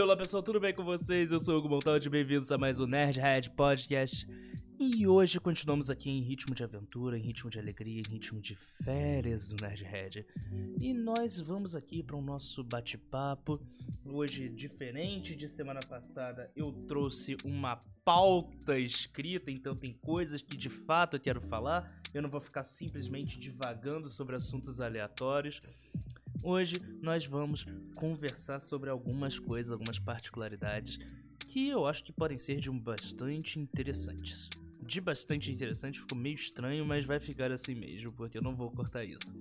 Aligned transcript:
Olá 0.00 0.16
pessoal, 0.16 0.42
tudo 0.44 0.60
bem 0.60 0.72
com 0.72 0.84
vocês? 0.84 1.32
Eu 1.32 1.40
sou 1.40 1.56
o 1.56 1.58
Hugo 1.58 1.68
Montaldi, 1.68 2.08
bem-vindos 2.08 2.52
a 2.52 2.56
mais 2.56 2.78
um 2.78 2.86
Nerdhead 2.86 3.50
Podcast. 3.50 4.28
E 4.78 5.08
hoje 5.08 5.40
continuamos 5.40 5.90
aqui 5.90 6.08
em 6.08 6.22
ritmo 6.22 6.54
de 6.54 6.62
aventura, 6.62 7.18
em 7.18 7.20
ritmo 7.20 7.50
de 7.50 7.58
alegria, 7.58 8.00
em 8.00 8.12
ritmo 8.12 8.40
de 8.40 8.54
férias 8.54 9.48
do 9.48 9.56
Nerdhead. 9.60 10.24
E 10.80 10.94
nós 10.94 11.40
vamos 11.40 11.74
aqui 11.74 12.00
para 12.00 12.14
o 12.14 12.22
nosso 12.22 12.62
bate-papo. 12.62 13.60
Hoje, 14.04 14.48
diferente 14.48 15.34
de 15.34 15.48
semana 15.48 15.80
passada, 15.80 16.48
eu 16.54 16.70
trouxe 16.86 17.36
uma 17.44 17.80
pauta 18.04 18.78
escrita, 18.78 19.50
então 19.50 19.74
tem 19.74 19.92
coisas 19.94 20.40
que 20.40 20.56
de 20.56 20.68
fato 20.68 21.16
eu 21.16 21.20
quero 21.20 21.40
falar. 21.40 22.00
Eu 22.14 22.22
não 22.22 22.30
vou 22.30 22.40
ficar 22.40 22.62
simplesmente 22.62 23.36
divagando 23.36 24.08
sobre 24.08 24.36
assuntos 24.36 24.80
aleatórios. 24.80 25.60
Hoje 26.42 26.78
nós 27.02 27.26
vamos 27.26 27.66
conversar 27.96 28.60
sobre 28.60 28.88
algumas 28.88 29.38
coisas, 29.38 29.72
algumas 29.72 29.98
particularidades 29.98 30.98
que 31.46 31.68
eu 31.68 31.86
acho 31.86 32.04
que 32.04 32.12
podem 32.12 32.38
ser 32.38 32.56
de 32.56 32.70
um 32.70 32.78
bastante 32.78 33.58
interessantes. 33.58 34.48
De 34.80 35.00
bastante 35.00 35.50
interessante 35.50 36.00
ficou 36.00 36.16
meio 36.16 36.36
estranho, 36.36 36.86
mas 36.86 37.04
vai 37.04 37.18
ficar 37.18 37.50
assim 37.50 37.74
mesmo, 37.74 38.12
porque 38.12 38.38
eu 38.38 38.42
não 38.42 38.54
vou 38.54 38.70
cortar 38.70 39.04
isso. 39.04 39.38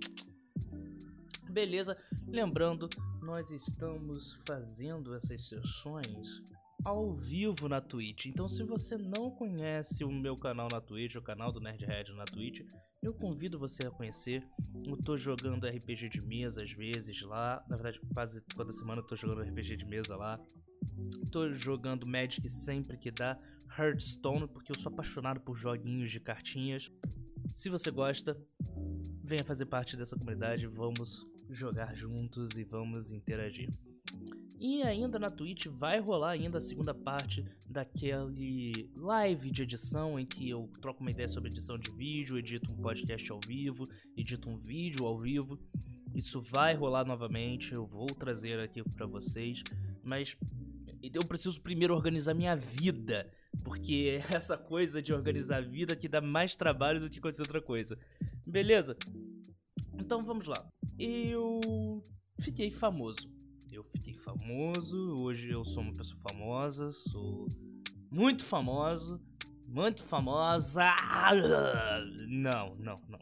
Beleza, 1.50 1.98
lembrando, 2.28 2.90
nós 3.22 3.52
estamos 3.52 4.40
fazendo 4.46 5.16
essas 5.16 5.48
sessões 5.48 6.42
ao 6.88 7.14
vivo 7.14 7.68
na 7.68 7.82
Twitch. 7.82 8.28
Então, 8.28 8.48
se 8.48 8.64
você 8.64 8.98
não 8.98 9.30
conhece 9.30 10.06
o 10.06 10.10
meu 10.10 10.38
canal 10.38 10.70
na 10.72 10.80
Twitch, 10.80 11.16
o 11.16 11.22
canal 11.22 11.52
do 11.52 11.60
Nerdhead 11.60 12.14
na 12.14 12.24
Twitch, 12.24 12.62
eu 13.04 13.14
convido 13.14 13.60
você 13.60 13.86
a 13.86 13.92
conhecer. 13.92 14.42
Eu 14.86 14.96
tô 14.96 15.18
jogando 15.18 15.68
RPG 15.68 16.08
de 16.08 16.26
mesa 16.26 16.64
às 16.64 16.72
vezes 16.72 17.22
lá. 17.24 17.62
Na 17.68 17.76
verdade, 17.76 18.00
quase 18.14 18.40
toda 18.56 18.72
semana 18.72 19.02
eu 19.02 19.06
tô 19.06 19.18
jogando 19.18 19.42
RPG 19.42 19.76
de 19.76 19.86
mesa 19.86 20.16
lá. 20.16 20.40
Tô 21.30 21.52
jogando 21.52 22.08
Magic 22.08 22.50
sempre 22.50 22.98
que 22.98 23.12
dá. 23.12 23.38
Hearthstone, 23.78 24.48
porque 24.48 24.72
eu 24.72 24.80
sou 24.80 24.90
apaixonado 24.90 25.42
por 25.42 25.58
joguinhos 25.58 26.10
de 26.10 26.22
cartinhas. 26.22 26.90
Se 27.54 27.70
você 27.70 27.92
gosta, 27.92 28.42
venha 29.26 29.44
fazer 29.44 29.66
parte 29.66 29.98
dessa 29.98 30.16
comunidade. 30.16 30.66
Vamos 30.68 31.28
jogar 31.50 31.94
juntos 31.94 32.58
e 32.58 32.64
vamos 32.64 33.12
interagir. 33.12 33.70
E 34.60 34.82
ainda 34.82 35.20
na 35.20 35.30
Twitch 35.30 35.68
vai 35.68 36.00
rolar 36.00 36.32
ainda 36.32 36.58
a 36.58 36.62
segunda 36.62 36.92
parte 36.92 37.46
daquele 37.70 38.90
live 38.96 39.52
de 39.52 39.62
edição 39.62 40.20
em 40.20 40.26
que 40.26 40.50
eu 40.50 40.68
troco 40.82 41.02
uma 41.02 41.12
ideia 41.12 41.28
sobre 41.28 41.52
edição 41.52 41.78
de 41.78 41.92
vídeo, 41.92 42.40
edito 42.40 42.74
um 42.74 42.78
podcast 42.78 43.32
ao 43.32 43.40
vivo, 43.46 43.88
edito 44.16 44.50
um 44.50 44.58
vídeo 44.58 45.06
ao 45.06 45.20
vivo. 45.20 45.60
Isso 46.16 46.42
vai 46.42 46.74
rolar 46.74 47.06
novamente, 47.06 47.74
eu 47.74 47.86
vou 47.86 48.08
trazer 48.08 48.60
aqui 48.60 48.82
para 48.82 49.06
vocês, 49.06 49.62
mas 50.04 50.36
eu 51.04 51.24
preciso 51.24 51.62
primeiro 51.62 51.94
organizar 51.94 52.34
minha 52.34 52.56
vida, 52.56 53.32
porque 53.64 54.20
é 54.20 54.26
essa 54.36 54.58
coisa 54.58 55.04
de 55.04 55.14
organizar 55.14 55.58
a 55.58 55.62
vida 55.62 55.96
que 55.96 56.08
dá 56.08 56.20
mais 56.20 56.56
trabalho 56.56 57.00
do 57.00 57.10
que 57.10 57.22
qualquer 57.22 57.44
outra 57.44 57.62
coisa. 57.62 57.96
Beleza? 58.44 58.98
Então 59.94 60.20
vamos 60.24 60.48
lá. 60.48 60.68
Eu 60.98 62.02
fiquei 62.40 62.72
famoso 62.72 63.37
eu 63.72 63.84
fiquei 63.84 64.14
famoso, 64.14 65.16
hoje 65.22 65.50
eu 65.50 65.64
sou 65.66 65.84
uma 65.84 65.94
pessoa 65.94 66.20
famosa, 66.22 66.92
sou 66.92 67.48
muito 68.10 68.44
famoso, 68.44 69.22
muito 69.68 70.04
famosa. 70.04 70.86
Não, 72.28 72.76
não, 72.76 72.96
não. 73.08 73.20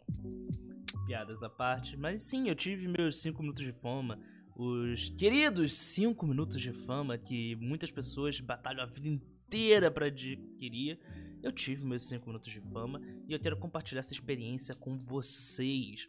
Piadas 1.06 1.42
à 1.42 1.48
parte, 1.48 1.96
mas 1.96 2.22
sim, 2.22 2.48
eu 2.48 2.54
tive 2.54 2.88
meus 2.88 3.18
5 3.18 3.40
minutos 3.42 3.64
de 3.64 3.72
fama. 3.72 4.18
Os 4.54 5.10
queridos 5.10 5.74
5 5.76 6.26
minutos 6.26 6.60
de 6.60 6.72
fama 6.72 7.18
que 7.18 7.54
muitas 7.56 7.90
pessoas 7.90 8.40
batalham 8.40 8.82
a 8.82 8.86
vida 8.86 9.08
inteira 9.08 9.90
para 9.90 10.06
adquirir. 10.06 10.98
Eu 11.42 11.52
tive 11.52 11.84
meus 11.84 12.06
5 12.08 12.26
minutos 12.26 12.50
de 12.50 12.60
fama 12.60 13.00
e 13.28 13.32
eu 13.32 13.38
quero 13.38 13.56
compartilhar 13.56 14.00
essa 14.00 14.12
experiência 14.12 14.74
com 14.74 14.98
vocês. 14.98 16.08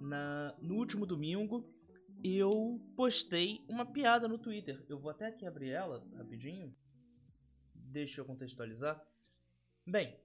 Na, 0.00 0.54
no 0.60 0.74
último 0.74 1.06
domingo, 1.06 1.64
eu 2.34 2.80
postei 2.96 3.64
uma 3.68 3.84
piada 3.84 4.26
no 4.26 4.38
Twitter. 4.38 4.84
Eu 4.88 4.98
vou 4.98 5.10
até 5.10 5.26
aqui 5.26 5.46
abrir 5.46 5.70
ela 5.70 6.06
rapidinho. 6.16 6.74
Deixa 7.74 8.20
eu 8.20 8.24
contextualizar. 8.24 9.00
Bem, 9.86 10.18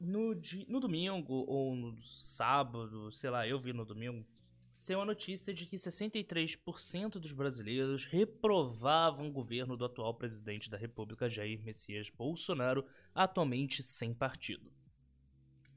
no, 0.00 0.34
di 0.34 0.66
no 0.68 0.80
domingo 0.80 1.44
ou 1.46 1.76
no 1.76 1.98
sábado, 2.00 3.12
sei 3.12 3.30
lá, 3.30 3.46
eu 3.46 3.60
vi 3.60 3.72
no 3.72 3.84
domingo, 3.84 4.26
saiu 4.74 5.00
a 5.00 5.04
notícia 5.04 5.54
de 5.54 5.66
que 5.66 5.76
63% 5.76 7.12
dos 7.12 7.32
brasileiros 7.32 8.04
reprovavam 8.06 9.28
o 9.28 9.32
governo 9.32 9.76
do 9.76 9.84
atual 9.84 10.14
presidente 10.14 10.68
da 10.68 10.76
República, 10.76 11.30
Jair 11.30 11.62
Messias 11.62 12.10
Bolsonaro, 12.10 12.84
atualmente 13.14 13.82
sem 13.82 14.12
partido. 14.12 14.72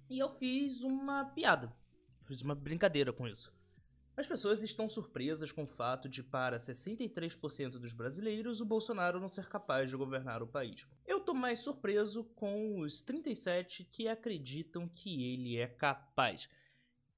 E 0.09 0.19
eu 0.19 0.29
fiz 0.31 0.81
uma 0.81 1.25
piada, 1.25 1.71
fiz 2.19 2.41
uma 2.41 2.55
brincadeira 2.55 3.13
com 3.13 3.27
isso. 3.27 3.53
As 4.17 4.27
pessoas 4.27 4.63
estão 4.63 4.89
surpresas 4.89 5.51
com 5.51 5.61
o 5.61 5.67
fato 5.67 6.09
de, 6.09 6.23
para 6.23 6.57
63% 6.57 7.73
dos 7.73 7.93
brasileiros, 7.93 8.59
o 8.59 8.65
Bolsonaro 8.65 9.19
não 9.19 9.29
ser 9.29 9.47
capaz 9.47 9.91
de 9.91 9.95
governar 9.95 10.41
o 10.41 10.47
país. 10.47 10.87
Eu 11.05 11.19
tô 11.19 11.35
mais 11.35 11.59
surpreso 11.59 12.23
com 12.35 12.79
os 12.79 12.99
37 12.99 13.83
que 13.83 14.07
acreditam 14.07 14.89
que 14.89 15.23
ele 15.23 15.57
é 15.57 15.67
capaz. 15.67 16.49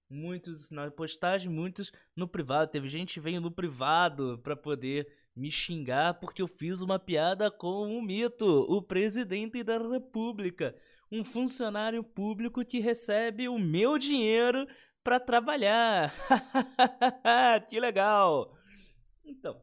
Muitos 0.10 0.72
na 0.72 0.90
postagem, 0.90 1.50
muitos 1.50 1.92
no 2.16 2.28
privado. 2.28 2.72
Teve 2.72 2.88
gente 2.88 3.20
veio 3.20 3.42
no 3.42 3.52
privado 3.52 4.40
para 4.44 4.56
poder 4.56 5.08
me 5.36 5.52
xingar 5.52 6.16
porque 6.16 6.42
eu 6.42 6.48
fiz 6.48 6.82
uma 6.82 6.98
piada 6.98 7.52
com 7.52 7.98
o 7.98 8.02
mito, 8.02 8.46
o 8.46 8.82
presidente 8.82 9.64
da 9.64 9.78
república. 9.78 10.76
Um 11.12 11.24
funcionário 11.24 12.04
público 12.04 12.66
que 12.66 12.80
recebe 12.80 13.48
o 13.48 13.60
meu 13.60 13.98
dinheiro 13.98 14.68
para 15.04 15.20
trabalhar. 15.20 16.12
que 17.70 17.80
legal. 17.80 18.55
Então, 19.26 19.60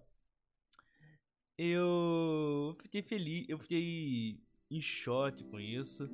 eu 1.57 2.75
fiquei 2.81 3.03
feliz, 3.03 3.47
eu 3.49 3.59
fiquei 3.59 4.41
em 4.71 4.81
choque 4.81 5.45
com 5.45 5.61
isso. 5.61 6.09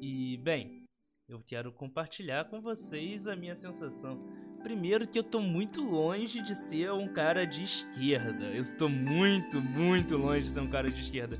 E, 0.00 0.38
bem, 0.38 0.84
eu 1.28 1.42
quero 1.46 1.70
compartilhar 1.72 2.46
com 2.46 2.60
vocês 2.60 3.26
a 3.26 3.36
minha 3.36 3.54
sensação. 3.54 4.18
Primeiro 4.62 5.06
que 5.06 5.18
eu 5.18 5.24
tô 5.24 5.40
muito 5.40 5.82
longe 5.82 6.42
de 6.42 6.54
ser 6.54 6.92
um 6.92 7.12
cara 7.12 7.46
de 7.46 7.62
esquerda. 7.62 8.46
Eu 8.46 8.62
estou 8.62 8.88
muito, 8.88 9.60
muito 9.60 10.16
longe 10.16 10.42
de 10.42 10.48
ser 10.48 10.60
um 10.60 10.70
cara 10.70 10.90
de 10.90 11.00
esquerda. 11.00 11.38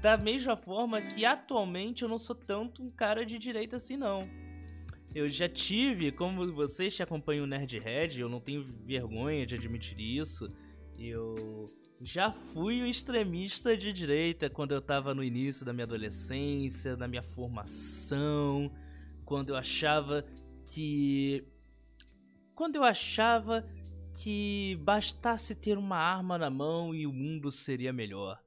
Da 0.00 0.16
mesma 0.16 0.56
forma 0.56 1.00
que 1.00 1.24
atualmente 1.24 2.02
eu 2.02 2.08
não 2.08 2.18
sou 2.18 2.36
tanto 2.36 2.82
um 2.82 2.90
cara 2.90 3.24
de 3.24 3.38
direita 3.38 3.76
assim 3.76 3.96
não. 3.96 4.28
Eu 5.14 5.28
já 5.30 5.48
tive, 5.48 6.12
como 6.12 6.52
vocês 6.52 6.94
que 6.94 7.02
acompanham 7.02 7.44
o 7.44 7.46
Nerdhead, 7.46 8.20
eu 8.20 8.28
não 8.28 8.38
tenho 8.38 8.62
vergonha 8.84 9.46
de 9.46 9.54
admitir 9.54 9.98
isso. 9.98 10.52
Eu 10.98 11.66
já 12.00 12.32
fui 12.32 12.82
o 12.82 12.86
extremista 12.86 13.76
de 13.76 13.92
direita 13.92 14.48
quando 14.48 14.72
eu 14.72 14.80
tava 14.80 15.14
no 15.14 15.22
início 15.22 15.64
da 15.64 15.72
minha 15.72 15.84
adolescência, 15.84 16.96
da 16.96 17.08
minha 17.08 17.22
formação, 17.22 18.70
quando 19.24 19.50
eu 19.50 19.56
achava 19.56 20.24
que. 20.64 21.44
Quando 22.54 22.76
eu 22.76 22.84
achava 22.84 23.66
que 24.22 24.78
bastasse 24.82 25.54
ter 25.54 25.76
uma 25.76 25.98
arma 25.98 26.38
na 26.38 26.48
mão 26.48 26.94
e 26.94 27.06
o 27.06 27.12
mundo 27.12 27.50
seria 27.50 27.92
melhor. 27.92 28.42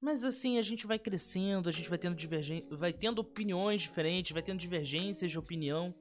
Mas 0.00 0.24
assim, 0.24 0.58
a 0.58 0.62
gente 0.62 0.86
vai 0.86 0.98
crescendo, 0.98 1.68
a 1.68 1.72
gente 1.72 1.88
vai 1.88 1.98
tendo 1.98 2.16
divergência, 2.16 2.74
vai 2.76 2.92
tendo 2.92 3.18
opiniões 3.18 3.82
diferentes, 3.82 4.32
vai 4.32 4.42
tendo 4.42 4.58
divergências 4.58 5.30
de 5.30 5.38
opinião. 5.38 5.94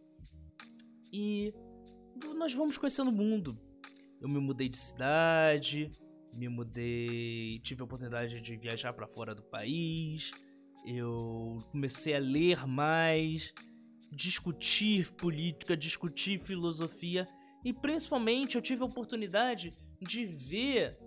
E 1.12 1.54
nós 2.36 2.54
vamos 2.54 2.78
conhecendo 2.78 3.10
o 3.10 3.14
mundo. 3.14 3.60
Eu 4.22 4.30
me 4.30 4.40
mudei 4.40 4.70
de 4.70 4.78
cidade, 4.78 5.92
me 6.34 6.50
mudei, 6.50 7.60
tive 7.60 7.82
a 7.82 7.86
oportunidade 7.86 8.42
de 8.42 8.58
viajar 8.58 8.94
para 8.94 9.08
fora 9.08 9.34
do 9.34 9.44
país, 9.44 10.32
eu 10.86 11.60
comecei 11.72 12.16
a 12.16 12.20
ler 12.20 12.68
mais, 12.68 13.54
discutir 14.12 15.12
política, 15.14 15.76
discutir 15.76 16.40
filosofia 16.40 17.28
e 17.64 17.74
principalmente 17.74 18.56
eu 18.56 18.62
tive 18.62 18.84
a 18.84 18.86
oportunidade 18.86 19.76
de 20.02 20.26
ver 20.26 20.98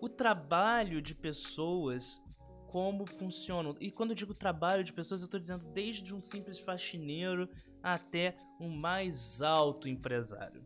o 0.00 0.08
trabalho 0.08 1.00
de 1.00 1.14
pessoas 1.14 2.20
como 2.68 3.04
funcionam. 3.06 3.74
E 3.80 3.90
quando 3.90 4.10
eu 4.10 4.16
digo 4.16 4.34
trabalho 4.34 4.84
de 4.84 4.92
pessoas, 4.92 5.20
eu 5.20 5.24
estou 5.24 5.40
dizendo 5.40 5.66
desde 5.72 6.14
um 6.14 6.20
simples 6.20 6.58
faxineiro 6.58 7.48
até 7.82 8.36
um 8.60 8.68
mais 8.68 9.42
alto 9.42 9.88
empresário. 9.88 10.64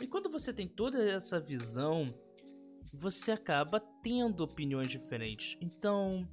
E 0.00 0.06
quando 0.06 0.30
você 0.30 0.52
tem 0.52 0.66
toda 0.66 1.02
essa 1.02 1.38
visão 1.38 2.06
você 2.92 3.32
acaba 3.32 3.80
tendo 4.02 4.42
opiniões 4.42 4.90
diferentes. 4.90 5.56
Então, 5.60 6.28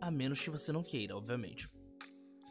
a 0.00 0.10
menos 0.10 0.42
que 0.42 0.50
você 0.50 0.72
não 0.72 0.82
queira, 0.82 1.16
obviamente. 1.16 1.68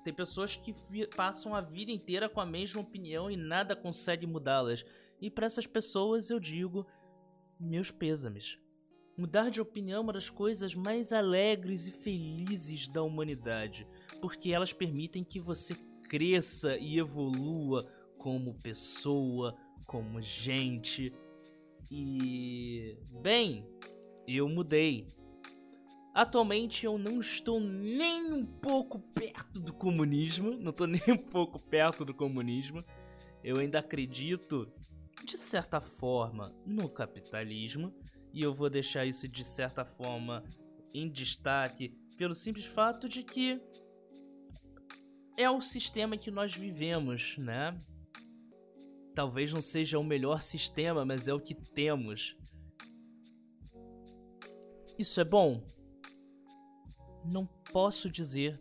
Tem 0.03 0.13
pessoas 0.13 0.55
que 0.55 0.73
passam 1.15 1.53
a 1.53 1.61
vida 1.61 1.91
inteira 1.91 2.29
com 2.29 2.39
a 2.39 2.45
mesma 2.45 2.81
opinião 2.81 3.29
e 3.29 3.35
nada 3.35 3.75
consegue 3.75 4.25
mudá-las. 4.25 4.85
E 5.19 5.29
para 5.29 5.45
essas 5.45 5.67
pessoas 5.67 6.29
eu 6.29 6.39
digo 6.39 6.85
meus 7.59 7.91
pêsames. 7.91 8.57
Mudar 9.17 9.49
de 9.49 9.59
opinião 9.59 9.97
é 9.97 10.01
uma 10.01 10.13
das 10.13 10.29
coisas 10.29 10.73
mais 10.73 11.11
alegres 11.11 11.87
e 11.87 11.91
felizes 11.91 12.87
da 12.87 13.03
humanidade, 13.03 13.85
porque 14.21 14.53
elas 14.53 14.71
permitem 14.71 15.25
que 15.25 15.41
você 15.41 15.75
cresça 16.07 16.77
e 16.77 16.97
evolua 16.97 17.85
como 18.17 18.57
pessoa, 18.61 19.57
como 19.89 20.21
gente, 20.21 21.11
e. 21.89 22.95
Bem, 23.23 23.65
eu 24.27 24.47
mudei. 24.47 25.07
Atualmente 26.13 26.85
eu 26.85 26.99
não 26.99 27.19
estou 27.19 27.59
nem 27.59 28.31
um 28.31 28.45
pouco 28.45 28.99
perto 28.99 29.59
do 29.59 29.73
comunismo. 29.73 30.51
Não 30.51 30.69
estou 30.69 30.85
nem 30.87 31.01
um 31.07 31.17
pouco 31.17 31.57
perto 31.57 32.05
do 32.05 32.13
comunismo. 32.13 32.85
Eu 33.43 33.57
ainda 33.57 33.79
acredito, 33.79 34.71
de 35.25 35.35
certa 35.35 35.81
forma, 35.81 36.53
no 36.63 36.87
capitalismo. 36.87 37.91
E 38.31 38.43
eu 38.43 38.53
vou 38.53 38.69
deixar 38.69 39.07
isso 39.07 39.27
de 39.27 39.43
certa 39.43 39.83
forma 39.83 40.43
em 40.93 41.09
destaque 41.09 41.89
pelo 42.15 42.35
simples 42.35 42.67
fato 42.67 43.09
de 43.09 43.23
que 43.23 43.59
é 45.35 45.49
o 45.49 45.61
sistema 45.61 46.15
que 46.15 46.29
nós 46.29 46.53
vivemos, 46.53 47.35
né? 47.39 47.75
Talvez 49.19 49.51
não 49.51 49.61
seja 49.61 49.99
o 49.99 50.03
melhor 50.03 50.41
sistema, 50.41 51.03
mas 51.03 51.27
é 51.27 51.33
o 51.33 51.41
que 51.41 51.53
temos. 51.53 52.37
Isso 54.97 55.19
é 55.19 55.25
bom? 55.25 55.61
Não 57.25 57.45
posso 57.45 58.09
dizer. 58.09 58.57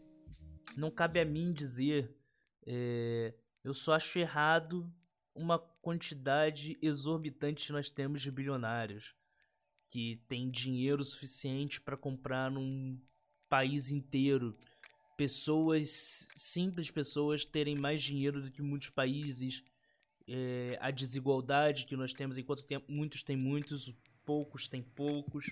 Não 0.76 0.90
cabe 0.90 1.20
a 1.20 1.24
mim 1.24 1.52
dizer. 1.52 2.12
É, 2.66 3.32
eu 3.62 3.72
só 3.72 3.94
acho 3.94 4.18
errado 4.18 4.92
uma 5.32 5.60
quantidade 5.60 6.76
exorbitante 6.82 7.68
que 7.68 7.72
nós 7.72 7.88
temos 7.88 8.20
de 8.20 8.32
bilionários 8.32 9.14
que 9.88 10.20
tem 10.26 10.50
dinheiro 10.50 11.04
suficiente 11.04 11.80
para 11.80 11.96
comprar 11.96 12.50
num 12.50 13.00
país 13.48 13.92
inteiro. 13.92 14.58
Pessoas, 15.16 16.28
simples 16.34 16.90
pessoas, 16.90 17.44
terem 17.44 17.76
mais 17.76 18.02
dinheiro 18.02 18.42
do 18.42 18.50
que 18.50 18.60
muitos 18.60 18.90
países 18.90 19.62
é, 20.28 20.78
a 20.80 20.90
desigualdade 20.90 21.86
que 21.86 21.96
nós 21.96 22.12
temos, 22.12 22.36
enquanto 22.36 22.66
tem, 22.66 22.82
muitos 22.86 23.22
têm 23.22 23.36
muitos, 23.36 23.94
poucos 24.26 24.68
têm 24.68 24.82
poucos. 24.82 25.50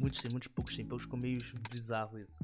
Muitos 0.00 0.20
têm 0.20 0.30
muitos, 0.30 0.48
poucos 0.48 0.74
têm 0.74 0.86
poucos, 0.86 1.04
ficou 1.04 1.18
meio 1.18 1.38
bizarro 1.70 2.18
isso. 2.18 2.38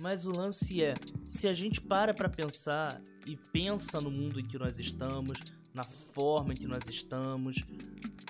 Mas 0.00 0.26
o 0.26 0.30
lance 0.30 0.82
é, 0.82 0.94
se 1.26 1.48
a 1.48 1.52
gente 1.52 1.80
para 1.80 2.14
para 2.14 2.28
pensar 2.28 3.02
e 3.26 3.36
pensa 3.36 4.00
no 4.00 4.10
mundo 4.10 4.38
em 4.38 4.46
que 4.46 4.56
nós 4.56 4.78
estamos, 4.78 5.38
na 5.74 5.82
forma 5.82 6.52
em 6.52 6.56
que 6.56 6.66
nós 6.66 6.88
estamos 6.88 7.56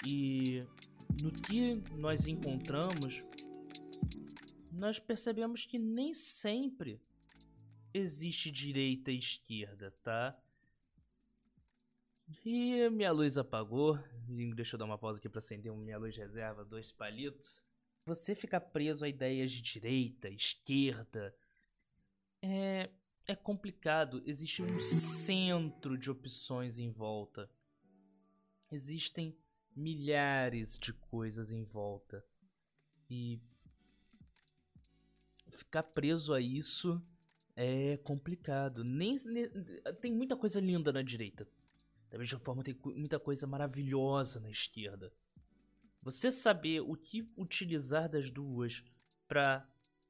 e 0.05 0.65
no 1.23 1.31
que 1.31 1.75
nós 1.97 2.27
encontramos, 2.27 3.23
nós 4.73 4.99
percebemos 4.99 5.67
que 5.67 5.79
nem 5.79 6.15
sempre 6.15 6.99
existe 7.93 8.51
direita 8.51 9.13
e 9.13 9.19
esquerda, 9.19 9.95
tá? 10.03 10.37
E 12.45 12.89
minha 12.91 13.13
luz 13.13 13.37
apagou. 13.37 13.99
Deixa 14.55 14.75
eu 14.75 14.79
dar 14.79 14.85
uma 14.85 14.99
pausa 14.99 15.19
aqui 15.19 15.29
para 15.29 15.39
acender 15.39 15.73
minha 15.73 15.99
luz 15.99 16.17
reserva, 16.17 16.65
dois 16.65 16.93
palitos. 16.93 17.63
Você 18.07 18.35
ficar 18.35 18.61
preso 18.61 19.05
a 19.05 19.09
ideias 19.09 19.53
de 19.53 19.61
direita, 19.61 20.29
esquerda, 20.29 21.35
é, 22.43 22.89
é 23.27 23.35
complicado. 23.35 24.23
Existe 24.25 24.63
um 24.63 24.81
centro 24.81 25.99
de 25.99 26.11
opções 26.11 26.79
em 26.79 26.91
volta. 26.91 27.51
Existem 28.71 29.37
milhares 29.75 30.79
de 30.79 30.93
coisas 30.93 31.53
em 31.53 31.65
volta. 31.65 32.25
E 33.09 33.41
ficar 35.51 35.83
preso 35.83 36.33
a 36.33 36.41
isso 36.41 37.03
é 37.57 37.97
complicado. 37.99 38.85
Nem, 38.85 39.17
nem, 39.25 39.51
tem 40.01 40.13
muita 40.13 40.37
coisa 40.37 40.61
linda 40.61 40.93
na 40.93 41.03
direita. 41.03 41.47
Da 42.11 42.19
mesma 42.19 42.39
forma, 42.39 42.63
tem 42.63 42.77
muita 42.97 43.19
coisa 43.19 43.47
maravilhosa 43.47 44.41
na 44.41 44.51
esquerda. 44.51 45.13
Você 46.03 46.31
saber 46.31 46.81
o 46.81 46.97
que 46.97 47.29
utilizar 47.37 48.09
das 48.09 48.31
duas 48.31 48.83
para 49.29 49.67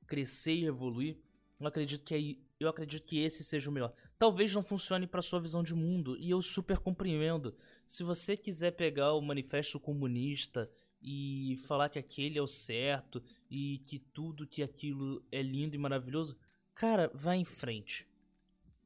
crescer 0.07 0.55
e 0.55 0.65
evoluir, 0.65 1.19
eu 1.59 1.67
acredito 1.67 2.03
que 2.03 2.43
eu 2.59 2.69
acredito 2.69 3.07
que 3.07 3.19
esse 3.19 3.43
seja 3.43 3.71
o 3.71 3.73
melhor. 3.73 3.93
Talvez 4.19 4.55
não 4.55 4.63
funcione 4.63 5.07
para 5.07 5.23
sua 5.23 5.41
visão 5.41 5.63
de 5.63 5.75
mundo 5.75 6.17
e 6.19 6.31
eu 6.31 6.43
super 6.43 6.79
compreendo. 6.79 7.57
Se 7.87 8.03
você 8.03 8.37
quiser 8.37 8.73
pegar 8.73 9.15
o 9.15 9.23
manifesto 9.23 9.81
comunista 9.81 10.71
e 11.03 11.59
falar 11.67 11.89
que 11.89 11.99
aquele 11.99 12.39
é 12.39 12.43
o 12.43 12.47
certo 12.47 13.23
e 13.51 13.79
que 13.87 13.99
tudo 13.99 14.47
que 14.47 14.63
aquilo 14.63 15.25
é 15.33 15.41
lindo 15.41 15.75
e 15.75 15.79
maravilhoso, 15.79 16.37
cara, 16.75 17.11
vá 17.15 17.35
em 17.35 17.45
frente. 17.45 18.07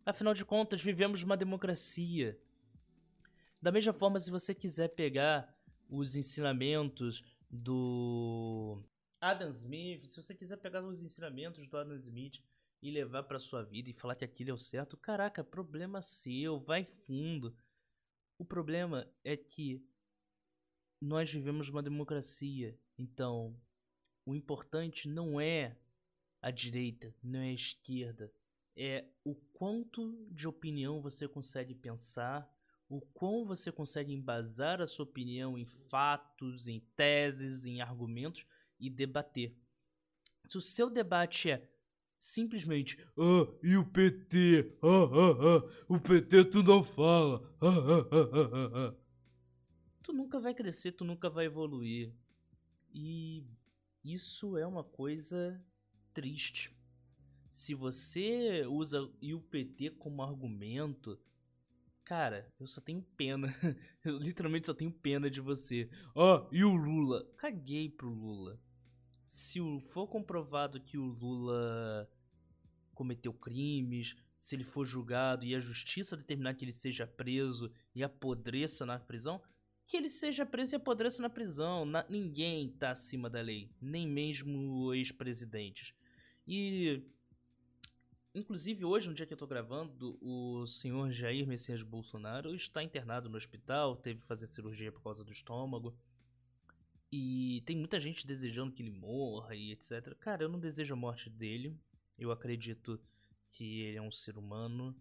Afinal 0.06 0.34
de 0.34 0.44
contas, 0.44 0.80
vivemos 0.80 1.22
uma 1.22 1.36
democracia. 1.36 2.38
Da 3.64 3.72
mesma 3.72 3.94
forma, 3.94 4.20
se 4.20 4.30
você 4.30 4.54
quiser 4.54 4.88
pegar 4.88 5.50
os 5.88 6.16
ensinamentos 6.16 7.24
do 7.48 8.84
Adam 9.18 9.48
Smith, 9.52 10.04
se 10.04 10.22
você 10.22 10.34
quiser 10.34 10.58
pegar 10.58 10.84
os 10.84 11.02
ensinamentos 11.02 11.66
do 11.66 11.78
Adam 11.78 11.96
Smith 11.96 12.44
e 12.82 12.90
levar 12.90 13.22
para 13.22 13.38
sua 13.38 13.62
vida 13.62 13.88
e 13.88 13.94
falar 13.94 14.16
que 14.16 14.24
aquilo 14.26 14.50
é 14.50 14.52
o 14.52 14.58
certo, 14.58 14.98
caraca, 14.98 15.42
problema 15.42 16.02
seu, 16.02 16.60
vai 16.60 16.84
fundo. 16.84 17.56
O 18.36 18.44
problema 18.44 19.10
é 19.24 19.34
que 19.34 19.82
nós 21.00 21.32
vivemos 21.32 21.70
uma 21.70 21.82
democracia, 21.82 22.78
então 22.98 23.58
o 24.26 24.34
importante 24.34 25.08
não 25.08 25.40
é 25.40 25.74
a 26.42 26.50
direita, 26.50 27.14
não 27.22 27.40
é 27.40 27.48
a 27.48 27.54
esquerda, 27.54 28.30
é 28.76 29.06
o 29.24 29.34
quanto 29.34 30.28
de 30.30 30.46
opinião 30.46 31.00
você 31.00 31.26
consegue 31.26 31.74
pensar, 31.74 32.46
o 32.88 33.00
quão 33.00 33.44
você 33.44 33.72
consegue 33.72 34.12
embasar 34.12 34.80
a 34.80 34.86
sua 34.86 35.04
opinião 35.04 35.58
em 35.58 35.64
fatos, 35.64 36.68
em 36.68 36.80
teses, 36.96 37.64
em 37.64 37.80
argumentos 37.80 38.46
e 38.78 38.90
debater. 38.90 39.56
Se 40.48 40.58
o 40.58 40.60
seu 40.60 40.90
debate 40.90 41.50
é 41.50 41.68
simplesmente 42.18 42.98
ah, 43.18 43.52
e 43.62 43.76
o 43.76 43.84
PT? 43.84 44.78
Ah, 44.82 44.86
ah, 44.88 45.58
ah, 45.58 45.84
o 45.88 45.98
PT 45.98 46.44
tu 46.46 46.62
não 46.62 46.82
fala. 46.82 47.42
Ah, 47.60 47.68
ah, 47.68 48.08
ah, 48.12 48.50
ah, 48.52 48.88
ah. 48.88 48.94
Tu 50.02 50.12
nunca 50.12 50.38
vai 50.38 50.54
crescer, 50.54 50.92
tu 50.92 51.04
nunca 51.04 51.30
vai 51.30 51.46
evoluir. 51.46 52.12
E 52.92 53.44
isso 54.04 54.56
é 54.56 54.66
uma 54.66 54.84
coisa 54.84 55.60
triste. 56.12 56.76
Se 57.48 57.74
você 57.74 58.66
usa 58.66 59.02
o 59.02 59.40
PT 59.40 59.90
como 59.90 60.22
argumento, 60.22 61.18
cara, 62.04 62.52
eu 62.60 62.66
só 62.66 62.80
tenho 62.80 63.02
pena. 63.16 63.48
Eu 64.04 64.18
literalmente 64.18 64.66
só 64.66 64.74
tenho 64.74 64.92
pena 64.92 65.30
de 65.30 65.40
você. 65.40 65.88
Ah, 66.14 66.46
e 66.52 66.62
o 66.64 66.74
Lula? 66.74 67.26
Caguei 67.38 67.88
pro 67.88 68.10
Lula. 68.10 68.60
Se 69.26 69.58
for 69.92 70.06
comprovado 70.06 70.80
que 70.80 70.98
o 70.98 71.06
Lula 71.06 72.08
cometeu 72.94 73.32
crimes, 73.32 74.14
se 74.36 74.54
ele 74.54 74.64
for 74.64 74.84
julgado 74.84 75.44
e 75.44 75.54
a 75.54 75.60
justiça 75.60 76.16
determinar 76.16 76.54
que 76.54 76.64
ele 76.64 76.72
seja 76.72 77.06
preso 77.06 77.72
e 77.94 78.04
apodreça 78.04 78.84
na 78.84 78.98
prisão, 78.98 79.40
que 79.86 79.96
ele 79.96 80.08
seja 80.08 80.46
preso 80.46 80.74
e 80.74 80.76
apodreça 80.76 81.22
na 81.22 81.30
prisão. 81.30 81.84
Na, 81.84 82.04
ninguém 82.08 82.70
tá 82.70 82.90
acima 82.90 83.28
da 83.28 83.40
lei, 83.40 83.70
nem 83.80 84.06
mesmo 84.06 84.92
ex-presidentes. 84.94 85.94
E 86.46 87.02
Inclusive, 88.34 88.84
hoje, 88.84 89.08
no 89.08 89.14
dia 89.14 89.24
que 89.24 89.32
eu 89.32 89.38
tô 89.38 89.46
gravando, 89.46 90.18
o 90.20 90.66
senhor 90.66 91.08
Jair 91.12 91.46
Messias 91.46 91.82
Bolsonaro 91.82 92.52
está 92.52 92.82
internado 92.82 93.28
no 93.28 93.36
hospital, 93.36 93.94
teve 93.94 94.20
que 94.20 94.26
fazer 94.26 94.48
cirurgia 94.48 94.90
por 94.90 95.00
causa 95.00 95.22
do 95.22 95.30
estômago. 95.30 95.96
E 97.12 97.62
tem 97.64 97.76
muita 97.76 98.00
gente 98.00 98.26
desejando 98.26 98.72
que 98.72 98.82
ele 98.82 98.90
morra 98.90 99.54
e 99.54 99.70
etc. 99.70 100.16
Cara, 100.18 100.42
eu 100.42 100.48
não 100.48 100.58
desejo 100.58 100.94
a 100.94 100.96
morte 100.96 101.30
dele. 101.30 101.78
Eu 102.18 102.32
acredito 102.32 103.00
que 103.50 103.82
ele 103.82 103.98
é 103.98 104.02
um 104.02 104.10
ser 104.10 104.36
humano. 104.36 104.96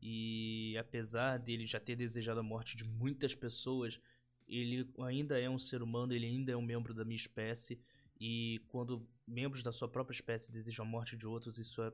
E 0.00 0.74
apesar 0.78 1.38
dele 1.38 1.66
já 1.66 1.78
ter 1.78 1.94
desejado 1.94 2.40
a 2.40 2.42
morte 2.42 2.74
de 2.74 2.84
muitas 2.84 3.34
pessoas, 3.34 4.00
ele 4.46 4.90
ainda 5.00 5.38
é 5.38 5.50
um 5.50 5.58
ser 5.58 5.82
humano, 5.82 6.14
ele 6.14 6.24
ainda 6.24 6.52
é 6.52 6.56
um 6.56 6.62
membro 6.62 6.94
da 6.94 7.04
minha 7.04 7.16
espécie. 7.16 7.78
E 8.18 8.62
quando 8.68 9.06
membros 9.26 9.62
da 9.62 9.72
sua 9.72 9.88
própria 9.88 10.14
espécie 10.14 10.50
desejam 10.50 10.86
a 10.86 10.88
morte 10.88 11.18
de 11.18 11.26
outros, 11.26 11.58
isso 11.58 11.82
é 11.82 11.92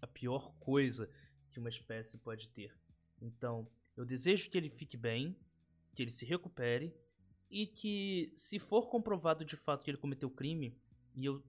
a 0.00 0.06
pior 0.06 0.52
coisa 0.58 1.10
que 1.50 1.58
uma 1.58 1.68
espécie 1.68 2.18
pode 2.18 2.48
ter. 2.48 2.74
Então, 3.20 3.70
eu 3.96 4.04
desejo 4.04 4.50
que 4.50 4.56
ele 4.56 4.70
fique 4.70 4.96
bem, 4.96 5.36
que 5.94 6.02
ele 6.02 6.10
se 6.10 6.24
recupere 6.24 6.94
e 7.50 7.66
que, 7.66 8.32
se 8.36 8.58
for 8.58 8.88
comprovado 8.88 9.44
de 9.44 9.56
fato 9.56 9.84
que 9.84 9.90
ele 9.90 9.98
cometeu 9.98 10.30
crime, 10.30 10.76
e 11.14 11.24
eu 11.24 11.42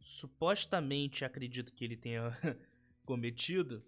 supostamente 0.00 1.24
acredito 1.24 1.72
que 1.72 1.84
ele 1.84 1.96
tenha 1.96 2.30
cometido, 3.04 3.84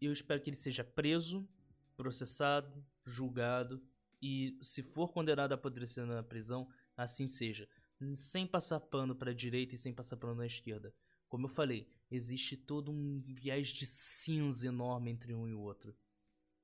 eu 0.00 0.12
espero 0.12 0.40
que 0.40 0.50
ele 0.50 0.56
seja 0.56 0.84
preso, 0.84 1.48
processado, 1.96 2.84
julgado 3.04 3.82
e, 4.20 4.58
se 4.62 4.82
for 4.82 5.12
condenado 5.12 5.52
a 5.52 5.54
apodrecer 5.54 6.06
na 6.06 6.22
prisão, 6.22 6.68
assim 6.96 7.26
seja, 7.26 7.68
sem 8.16 8.46
passar 8.46 8.80
pano 8.80 9.14
para 9.14 9.30
a 9.30 9.34
direita 9.34 9.74
e 9.74 9.78
sem 9.78 9.92
passar 9.92 10.16
pano 10.16 10.34
na 10.34 10.46
esquerda. 10.46 10.94
Como 11.28 11.46
eu 11.46 11.50
falei, 11.50 11.88
existe 12.12 12.56
todo 12.56 12.92
um 12.92 13.20
viés 13.26 13.68
de 13.68 13.86
cinza 13.86 14.66
enorme 14.68 15.10
entre 15.10 15.34
um 15.34 15.48
e 15.48 15.54
o 15.54 15.60
outro. 15.60 15.96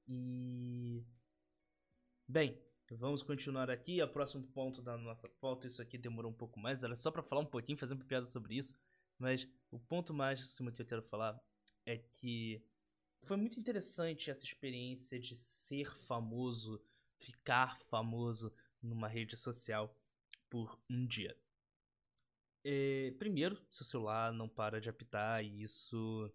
E. 0.07 1.03
Bem, 2.27 2.61
vamos 2.91 3.23
continuar 3.23 3.71
aqui. 3.71 4.03
O 4.03 4.09
próximo 4.09 4.47
ponto 4.49 4.83
da 4.83 4.97
nossa 4.99 5.29
pauta, 5.41 5.67
isso 5.67 5.81
aqui 5.81 5.97
demorou 5.97 6.31
um 6.31 6.35
pouco 6.35 6.61
mais, 6.61 6.85
era 6.85 6.95
só 6.95 7.11
para 7.11 7.23
falar 7.23 7.41
um 7.41 7.47
pouquinho, 7.47 7.79
fazer 7.79 7.95
uma 7.95 8.05
piada 8.05 8.27
sobre 8.27 8.57
isso. 8.57 8.79
Mas 9.19 9.49
o 9.71 9.79
ponto 9.79 10.13
mais 10.13 10.41
acima 10.41 10.71
que 10.71 10.83
eu 10.83 10.87
quero 10.87 11.03
falar 11.03 11.41
é 11.85 11.97
que 11.97 12.63
foi 13.23 13.37
muito 13.37 13.59
interessante 13.59 14.31
essa 14.31 14.45
experiência 14.45 15.19
de 15.19 15.35
ser 15.35 15.97
famoso, 15.97 16.81
ficar 17.19 17.79
famoso 17.91 18.53
numa 18.83 19.09
rede 19.09 19.37
social 19.37 19.97
por 20.49 20.79
um 20.89 21.07
dia. 21.07 21.37
É, 22.65 23.13
primeiro, 23.19 23.61
seu 23.71 23.85
celular 23.87 24.33
não 24.33 24.49
para 24.49 24.81
de 24.81 24.89
apitar 24.89 25.45
e 25.45 25.63
isso 25.63 26.31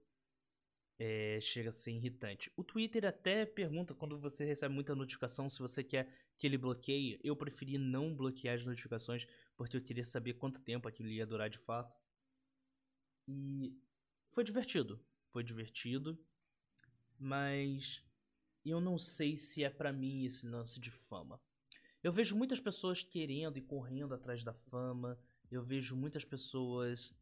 é, 0.99 1.39
chega 1.41 1.69
a 1.69 1.71
ser 1.71 1.91
irritante. 1.91 2.51
O 2.55 2.63
Twitter 2.63 3.05
até 3.05 3.45
pergunta 3.45 3.93
quando 3.93 4.17
você 4.19 4.45
recebe 4.45 4.73
muita 4.73 4.95
notificação 4.95 5.49
se 5.49 5.59
você 5.59 5.83
quer 5.83 6.09
que 6.37 6.47
ele 6.47 6.57
bloqueie. 6.57 7.19
Eu 7.23 7.35
preferi 7.35 7.77
não 7.77 8.15
bloquear 8.15 8.55
as 8.55 8.65
notificações 8.65 9.27
porque 9.55 9.77
eu 9.77 9.81
queria 9.81 10.03
saber 10.03 10.33
quanto 10.33 10.61
tempo 10.61 10.87
aquilo 10.87 11.09
ia 11.09 11.25
durar 11.25 11.49
de 11.49 11.59
fato. 11.59 11.93
E 13.27 13.77
foi 14.29 14.43
divertido. 14.43 15.03
Foi 15.25 15.43
divertido. 15.43 16.17
Mas 17.19 18.03
eu 18.65 18.79
não 18.79 18.97
sei 18.97 19.37
se 19.37 19.63
é 19.63 19.69
para 19.69 19.93
mim 19.93 20.25
esse 20.25 20.45
lance 20.47 20.79
de 20.79 20.91
fama. 20.91 21.39
Eu 22.01 22.11
vejo 22.11 22.35
muitas 22.35 22.59
pessoas 22.59 23.01
querendo 23.01 23.57
e 23.57 23.61
correndo 23.61 24.13
atrás 24.13 24.43
da 24.43 24.53
fama 24.53 25.17
eu 25.53 25.63
vejo 25.63 25.95
muitas 25.95 26.25
pessoas 26.25 27.13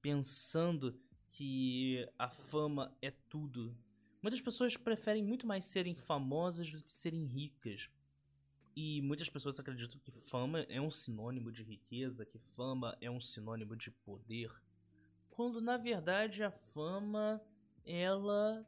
pensando 0.00 0.98
que 1.28 2.08
a 2.18 2.28
fama 2.28 2.96
é 3.00 3.10
tudo. 3.10 3.76
Muitas 4.22 4.40
pessoas 4.40 4.76
preferem 4.76 5.22
muito 5.22 5.46
mais 5.46 5.64
serem 5.64 5.94
famosas 5.94 6.70
do 6.70 6.82
que 6.82 6.92
serem 6.92 7.24
ricas. 7.24 7.88
E 8.76 9.00
muitas 9.02 9.28
pessoas 9.28 9.58
acreditam 9.58 9.98
que 10.00 10.10
fama 10.10 10.60
é 10.68 10.80
um 10.80 10.90
sinônimo 10.90 11.50
de 11.50 11.62
riqueza, 11.62 12.24
que 12.24 12.38
fama 12.38 12.96
é 13.00 13.10
um 13.10 13.20
sinônimo 13.20 13.74
de 13.74 13.90
poder. 13.90 14.52
Quando 15.30 15.60
na 15.60 15.76
verdade 15.76 16.42
a 16.42 16.50
fama 16.50 17.40
ela 17.84 18.66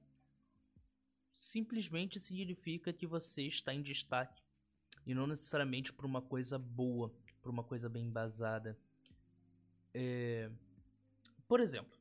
simplesmente 1.32 2.18
significa 2.18 2.92
que 2.92 3.06
você 3.06 3.44
está 3.44 3.72
em 3.72 3.82
destaque 3.82 4.42
e 5.06 5.14
não 5.14 5.26
necessariamente 5.26 5.92
por 5.92 6.04
uma 6.04 6.20
coisa 6.20 6.58
boa, 6.58 7.14
por 7.40 7.50
uma 7.50 7.64
coisa 7.64 7.88
bem 7.88 8.06
embasada. 8.06 8.78
É... 9.94 10.50
Por 11.48 11.60
exemplo, 11.60 11.98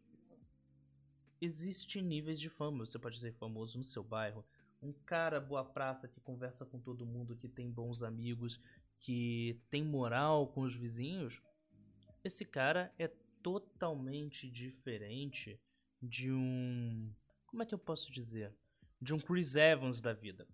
existem 1.41 2.01
níveis 2.01 2.39
de 2.39 2.49
fama. 2.49 2.85
Você 2.85 2.99
pode 2.99 3.19
ser 3.19 3.33
famoso 3.33 3.77
no 3.77 3.83
seu 3.83 4.03
bairro. 4.03 4.45
Um 4.81 4.93
cara 4.93 5.39
boa 5.39 5.65
praça 5.65 6.07
que 6.07 6.19
conversa 6.21 6.65
com 6.65 6.79
todo 6.79 7.05
mundo, 7.05 7.35
que 7.35 7.49
tem 7.49 7.69
bons 7.69 8.01
amigos, 8.01 8.59
que 8.99 9.59
tem 9.69 9.83
moral 9.83 10.47
com 10.47 10.61
os 10.61 10.75
vizinhos. 10.75 11.41
Esse 12.23 12.45
cara 12.45 12.93
é 12.97 13.07
totalmente 13.41 14.49
diferente 14.49 15.59
de 16.01 16.31
um. 16.31 17.13
Como 17.45 17.63
é 17.63 17.65
que 17.65 17.73
eu 17.73 17.79
posso 17.79 18.11
dizer? 18.11 18.53
De 19.01 19.13
um 19.13 19.19
Chris 19.19 19.55
Evans 19.55 20.01
da 20.01 20.13
vida. 20.13 20.47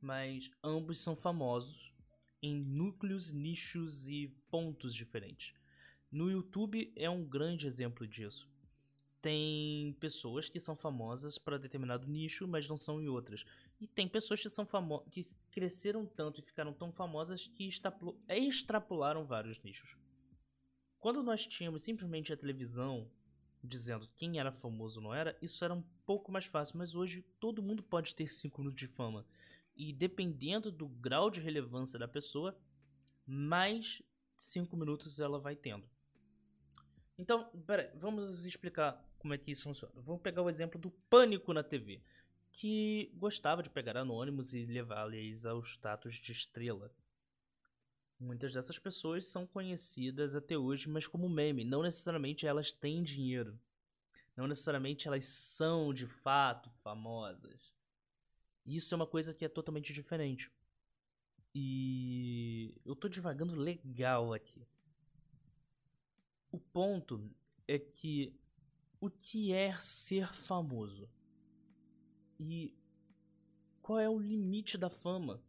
Mas 0.00 0.50
ambos 0.62 1.00
são 1.00 1.16
famosos 1.16 1.94
em 2.42 2.60
núcleos, 2.60 3.32
nichos 3.32 4.06
e 4.06 4.28
pontos 4.50 4.94
diferentes. 4.94 5.54
No 6.14 6.30
YouTube 6.30 6.92
é 6.94 7.10
um 7.10 7.24
grande 7.24 7.66
exemplo 7.66 8.06
disso. 8.06 8.48
Tem 9.20 9.96
pessoas 9.98 10.48
que 10.48 10.60
são 10.60 10.76
famosas 10.76 11.38
para 11.38 11.58
determinado 11.58 12.06
nicho, 12.06 12.46
mas 12.46 12.68
não 12.68 12.78
são 12.78 13.02
em 13.02 13.08
outras. 13.08 13.44
E 13.80 13.88
tem 13.88 14.06
pessoas 14.06 14.40
que 14.40 14.48
são 14.48 14.64
famosas 14.64 15.08
que 15.10 15.24
cresceram 15.50 16.06
tanto 16.06 16.40
e 16.40 16.44
ficaram 16.44 16.72
tão 16.72 16.92
famosas 16.92 17.48
que 17.48 17.68
extrapolaram 18.28 19.26
vários 19.26 19.60
nichos. 19.64 19.96
Quando 21.00 21.20
nós 21.20 21.48
tínhamos 21.48 21.82
simplesmente 21.82 22.32
a 22.32 22.36
televisão 22.36 23.10
dizendo 23.60 24.08
quem 24.14 24.38
era 24.38 24.52
famoso 24.52 25.00
ou 25.00 25.06
não 25.06 25.12
era, 25.12 25.36
isso 25.42 25.64
era 25.64 25.74
um 25.74 25.82
pouco 26.06 26.30
mais 26.30 26.44
fácil, 26.44 26.78
mas 26.78 26.94
hoje 26.94 27.22
todo 27.40 27.60
mundo 27.60 27.82
pode 27.82 28.14
ter 28.14 28.28
5 28.28 28.60
minutos 28.60 28.78
de 28.78 28.86
fama. 28.86 29.26
E 29.74 29.92
dependendo 29.92 30.70
do 30.70 30.86
grau 30.86 31.28
de 31.28 31.40
relevância 31.40 31.98
da 31.98 32.06
pessoa, 32.06 32.56
mais 33.26 34.00
5 34.36 34.76
minutos 34.76 35.18
ela 35.18 35.40
vai 35.40 35.56
tendo. 35.56 35.92
Então, 37.16 37.48
peraí, 37.66 37.90
vamos 37.94 38.44
explicar 38.44 39.02
como 39.18 39.34
é 39.34 39.38
que 39.38 39.52
isso 39.52 39.64
funciona. 39.64 39.94
Vamos 39.96 40.22
pegar 40.22 40.42
o 40.42 40.50
exemplo 40.50 40.80
do 40.80 40.90
Pânico 40.90 41.52
na 41.52 41.62
TV, 41.62 42.02
que 42.50 43.12
gostava 43.14 43.62
de 43.62 43.70
pegar 43.70 43.96
anônimos 43.96 44.52
e 44.52 44.64
levá-los 44.64 45.46
ao 45.46 45.60
status 45.60 46.16
de 46.16 46.32
estrela. 46.32 46.92
Muitas 48.18 48.52
dessas 48.52 48.78
pessoas 48.78 49.26
são 49.26 49.46
conhecidas 49.46 50.34
até 50.34 50.56
hoje, 50.56 50.88
mas 50.88 51.06
como 51.06 51.28
meme. 51.28 51.64
Não 51.64 51.82
necessariamente 51.82 52.46
elas 52.46 52.72
têm 52.72 53.02
dinheiro. 53.02 53.58
Não 54.36 54.46
necessariamente 54.46 55.06
elas 55.06 55.26
são 55.26 55.92
de 55.92 56.06
fato 56.06 56.70
famosas. 56.82 57.72
Isso 58.66 58.94
é 58.94 58.96
uma 58.96 59.06
coisa 59.06 59.34
que 59.34 59.44
é 59.44 59.48
totalmente 59.48 59.92
diferente. 59.92 60.50
E 61.54 62.74
eu 62.84 62.96
tô 62.96 63.08
devagando 63.08 63.54
legal 63.54 64.32
aqui. 64.32 64.66
O 66.54 66.58
ponto 66.60 67.28
é 67.66 67.80
que 67.80 68.32
o 69.00 69.10
que 69.10 69.52
é 69.52 69.76
ser 69.80 70.32
famoso 70.32 71.10
e 72.38 72.72
qual 73.82 73.98
é 73.98 74.08
o 74.08 74.20
limite 74.20 74.78
da 74.78 74.88
fama. 74.88 75.42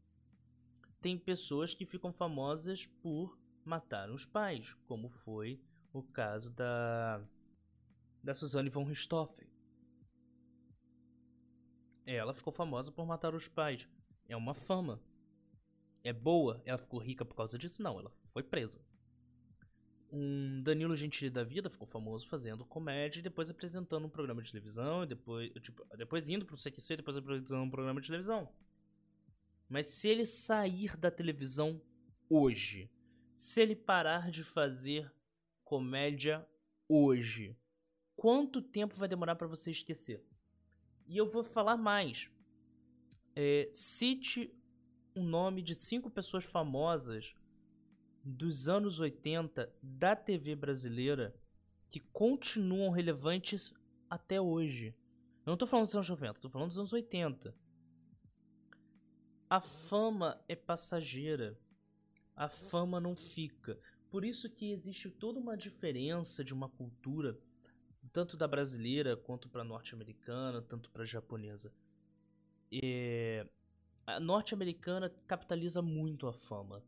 Tem 0.99 1.15
pessoas 1.15 1.75
que 1.75 1.85
ficam 1.85 2.11
famosas 2.11 2.87
por 3.03 3.37
matar 3.63 4.09
os 4.09 4.25
pais, 4.25 4.73
como 4.87 5.07
foi 5.07 5.61
o 5.93 6.01
caso 6.01 6.51
da 6.51 7.23
da 8.23 8.33
Suzanne 8.33 8.71
von 8.71 8.83
Richthofen. 8.83 9.47
Ela 12.03 12.33
ficou 12.33 12.51
famosa 12.51 12.91
por 12.91 13.05
matar 13.05 13.35
os 13.35 13.47
pais. 13.47 13.87
É 14.27 14.35
uma 14.35 14.55
fama. 14.55 14.99
É 16.03 16.11
boa? 16.11 16.63
Ela 16.65 16.79
ficou 16.79 16.99
rica 16.99 17.23
por 17.23 17.35
causa 17.35 17.59
disso? 17.59 17.83
Não, 17.83 17.99
ela 17.99 18.09
foi 18.09 18.41
presa 18.41 18.81
um 20.15 20.61
Danilo 20.61 20.95
Gentili 20.95 21.29
da 21.29 21.43
vida 21.43 21.69
ficou 21.69 21.85
famoso 21.85 22.25
fazendo 22.27 22.63
comédia 22.63 23.19
e 23.19 23.23
depois 23.23 23.49
apresentando 23.49 24.05
um 24.05 24.09
programa 24.09 24.41
de 24.41 24.49
televisão 24.49 25.03
e 25.03 25.07
depois, 25.07 25.51
tipo, 25.61 25.85
depois 25.97 26.29
indo 26.29 26.45
pro 26.45 26.55
CQC 26.55 26.93
e 26.93 26.97
depois 26.97 27.17
apresentando 27.17 27.63
um 27.63 27.69
programa 27.69 27.99
de 27.99 28.07
televisão. 28.07 28.49
Mas 29.67 29.87
se 29.87 30.07
ele 30.07 30.25
sair 30.25 30.95
da 30.95 31.11
televisão 31.11 31.81
hoje, 32.29 32.89
se 33.33 33.61
ele 33.61 33.75
parar 33.75 34.31
de 34.31 34.41
fazer 34.41 35.11
comédia 35.65 36.47
hoje, 36.87 37.57
quanto 38.15 38.61
tempo 38.61 38.95
vai 38.95 39.09
demorar 39.09 39.35
para 39.35 39.47
você 39.47 39.71
esquecer? 39.71 40.23
E 41.05 41.17
eu 41.17 41.29
vou 41.29 41.43
falar 41.43 41.75
mais. 41.75 42.29
É, 43.35 43.69
cite 43.73 44.55
o 45.13 45.21
nome 45.21 45.61
de 45.61 45.75
cinco 45.75 46.09
pessoas 46.09 46.45
famosas 46.45 47.35
dos 48.25 48.67
anos 48.67 48.99
80 48.99 49.71
da 49.83 50.15
TV 50.15 50.55
brasileira 50.55 51.35
que 51.87 51.99
continuam 51.99 52.89
relevantes 52.89 53.71
até 54.09 54.41
hoje. 54.41 54.95
Eu 55.45 55.51
não 55.51 55.57
tô 55.57 55.67
falando 55.67 55.85
dos 55.85 55.95
anos 55.95 56.09
90, 56.09 56.39
tô 56.39 56.49
falando 56.49 56.69
dos 56.69 56.79
anos 56.79 56.91
80. 56.91 57.55
A 59.47 59.61
fama 59.61 60.43
é 60.47 60.55
passageira. 60.55 61.55
A 62.35 62.49
fama 62.49 62.99
não 62.99 63.15
fica. 63.15 63.79
Por 64.09 64.25
isso 64.25 64.49
que 64.49 64.71
existe 64.71 65.07
toda 65.11 65.39
uma 65.39 65.55
diferença 65.55 66.43
de 66.43 66.53
uma 66.53 66.67
cultura, 66.67 67.37
tanto 68.11 68.35
da 68.35 68.47
brasileira 68.47 69.15
quanto 69.15 69.47
para 69.47 69.63
norte-americana, 69.63 70.63
tanto 70.63 70.89
para 70.89 71.05
japonesa. 71.05 71.71
É... 72.73 73.47
A 74.07 74.19
norte-americana 74.19 75.11
capitaliza 75.27 75.81
muito 75.81 76.27
a 76.27 76.33
fama 76.33 76.83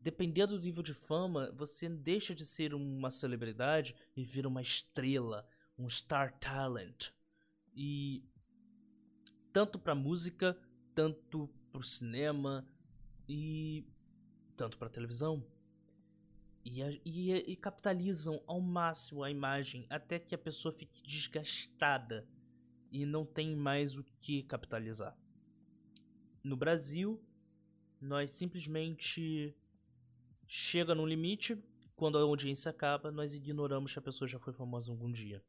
dependendo 0.00 0.56
do 0.56 0.64
nível 0.64 0.82
de 0.82 0.94
fama, 0.94 1.50
você 1.52 1.88
deixa 1.88 2.34
de 2.34 2.44
ser 2.44 2.74
uma 2.74 3.10
celebridade 3.10 3.94
e 4.16 4.24
vira 4.24 4.48
uma 4.48 4.62
estrela, 4.62 5.46
um 5.78 5.88
star 5.88 6.38
talent. 6.38 7.10
E 7.74 8.24
tanto 9.52 9.78
para 9.78 9.94
música, 9.94 10.58
tanto 10.94 11.48
para 11.70 11.80
o 11.80 11.84
cinema 11.84 12.66
e 13.28 13.86
tanto 14.56 14.78
para 14.78 14.88
televisão. 14.88 15.44
E, 16.64 16.82
e, 17.04 17.32
e, 17.32 17.56
capitalizam 17.56 18.42
ao 18.46 18.60
máximo 18.60 19.22
a 19.22 19.30
imagem 19.30 19.86
até 19.88 20.18
que 20.18 20.34
a 20.34 20.38
pessoa 20.38 20.72
fique 20.72 21.02
desgastada 21.02 22.28
e 22.90 23.06
não 23.06 23.24
tem 23.24 23.56
mais 23.56 23.96
o 23.96 24.04
que 24.20 24.42
capitalizar. 24.42 25.16
No 26.42 26.56
Brasil, 26.56 27.22
nós 28.00 28.32
simplesmente 28.32 29.56
chega 30.48 30.94
num 30.94 31.06
limite, 31.06 31.62
quando 31.94 32.16
a 32.16 32.22
audiência 32.22 32.70
acaba, 32.70 33.10
nós 33.10 33.34
ignoramos 33.34 33.92
que 33.92 33.98
a 33.98 34.02
pessoa 34.02 34.26
já 34.26 34.38
foi 34.38 34.52
famosa 34.52 34.90
algum 34.90 35.12
dia. 35.12 35.44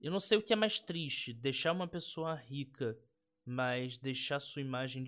Eu 0.00 0.10
não 0.10 0.20
sei 0.20 0.36
o 0.36 0.42
que 0.42 0.52
é 0.52 0.56
mais 0.56 0.80
triste, 0.80 1.32
deixar 1.32 1.72
uma 1.72 1.86
pessoa 1.86 2.34
rica, 2.34 2.98
mas 3.46 3.96
deixar 3.96 4.40
sua 4.40 4.60
imagem 4.60 5.04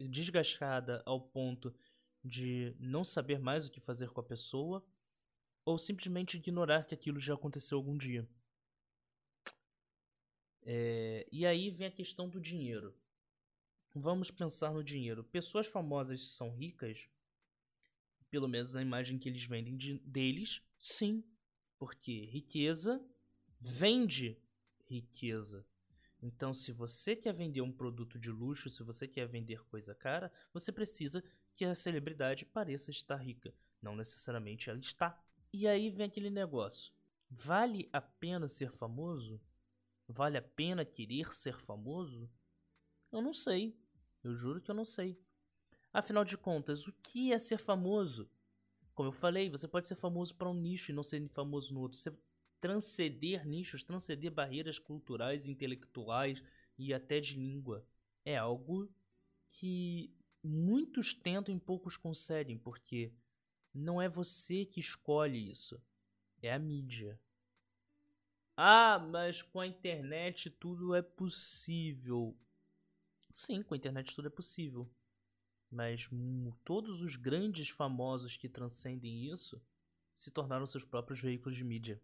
desgastada 0.00 1.02
ao 1.06 1.20
ponto 1.20 1.72
de 2.22 2.74
não 2.78 3.04
saber 3.04 3.38
mais 3.38 3.66
o 3.66 3.70
que 3.70 3.80
fazer 3.80 4.10
com 4.10 4.20
a 4.20 4.24
pessoa, 4.24 4.84
ou 5.64 5.78
simplesmente 5.78 6.36
ignorar 6.36 6.84
que 6.84 6.94
aquilo 6.94 7.20
já 7.20 7.34
aconteceu 7.34 7.78
algum 7.78 7.96
dia. 7.96 8.28
É, 10.62 11.26
e 11.30 11.46
aí 11.46 11.70
vem 11.70 11.86
a 11.86 11.90
questão 11.90 12.28
do 12.28 12.40
dinheiro. 12.40 12.94
Vamos 13.94 14.30
pensar 14.30 14.72
no 14.72 14.82
dinheiro. 14.82 15.22
Pessoas 15.24 15.66
famosas 15.66 16.32
são 16.32 16.50
ricas 16.50 17.08
pelo 18.34 18.48
menos 18.48 18.74
na 18.74 18.82
imagem 18.82 19.16
que 19.16 19.28
eles 19.28 19.44
vendem 19.44 19.76
de, 19.76 20.00
deles, 20.00 20.60
sim. 20.76 21.22
Porque 21.78 22.24
riqueza 22.24 23.00
vende 23.60 24.36
riqueza. 24.86 25.64
Então, 26.20 26.52
se 26.52 26.72
você 26.72 27.14
quer 27.14 27.32
vender 27.32 27.60
um 27.60 27.70
produto 27.70 28.18
de 28.18 28.32
luxo, 28.32 28.68
se 28.68 28.82
você 28.82 29.06
quer 29.06 29.28
vender 29.28 29.64
coisa 29.66 29.94
cara, 29.94 30.32
você 30.52 30.72
precisa 30.72 31.22
que 31.54 31.64
a 31.64 31.76
celebridade 31.76 32.44
pareça 32.44 32.90
estar 32.90 33.18
rica. 33.18 33.54
Não 33.80 33.94
necessariamente 33.94 34.68
ela 34.68 34.80
está. 34.80 35.16
E 35.52 35.68
aí 35.68 35.88
vem 35.88 36.06
aquele 36.06 36.28
negócio: 36.28 36.92
vale 37.30 37.88
a 37.92 38.00
pena 38.00 38.48
ser 38.48 38.72
famoso? 38.72 39.40
Vale 40.08 40.38
a 40.38 40.42
pena 40.42 40.84
querer 40.84 41.32
ser 41.32 41.60
famoso? 41.60 42.28
Eu 43.12 43.22
não 43.22 43.32
sei. 43.32 43.78
Eu 44.24 44.34
juro 44.34 44.60
que 44.60 44.72
eu 44.72 44.74
não 44.74 44.84
sei. 44.84 45.16
Afinal 45.94 46.24
de 46.24 46.36
contas, 46.36 46.88
o 46.88 46.92
que 46.92 47.32
é 47.32 47.38
ser 47.38 47.56
famoso? 47.56 48.28
Como 48.96 49.10
eu 49.10 49.12
falei, 49.12 49.48
você 49.48 49.68
pode 49.68 49.86
ser 49.86 49.94
famoso 49.94 50.34
para 50.34 50.50
um 50.50 50.54
nicho 50.54 50.90
e 50.90 50.94
não 50.94 51.04
ser 51.04 51.28
famoso 51.28 51.72
no 51.72 51.80
outro. 51.80 51.96
Você 51.96 52.12
transcender 52.60 53.46
nichos, 53.46 53.84
transcender 53.84 54.32
barreiras 54.32 54.76
culturais, 54.76 55.46
intelectuais 55.46 56.42
e 56.76 56.92
até 56.92 57.20
de 57.20 57.36
língua 57.36 57.86
é 58.24 58.36
algo 58.36 58.92
que 59.48 60.12
muitos 60.42 61.14
tentam 61.14 61.54
e 61.54 61.60
poucos 61.60 61.96
conseguem, 61.96 62.58
porque 62.58 63.12
não 63.72 64.02
é 64.02 64.08
você 64.08 64.64
que 64.64 64.80
escolhe 64.80 65.48
isso, 65.48 65.80
é 66.42 66.52
a 66.52 66.58
mídia. 66.58 67.20
Ah, 68.56 68.98
mas 68.98 69.42
com 69.42 69.60
a 69.60 69.66
internet 69.66 70.50
tudo 70.50 70.92
é 70.92 71.02
possível. 71.02 72.36
Sim, 73.32 73.62
com 73.62 73.74
a 73.74 73.76
internet 73.76 74.12
tudo 74.12 74.26
é 74.26 74.30
possível 74.30 74.90
mas 75.74 76.08
todos 76.64 77.02
os 77.02 77.16
grandes 77.16 77.68
famosos 77.68 78.36
que 78.36 78.48
transcendem 78.48 79.28
isso 79.28 79.60
se 80.12 80.30
tornaram 80.30 80.66
seus 80.66 80.84
próprios 80.84 81.20
veículos 81.20 81.56
de 81.56 81.64
mídia. 81.64 82.00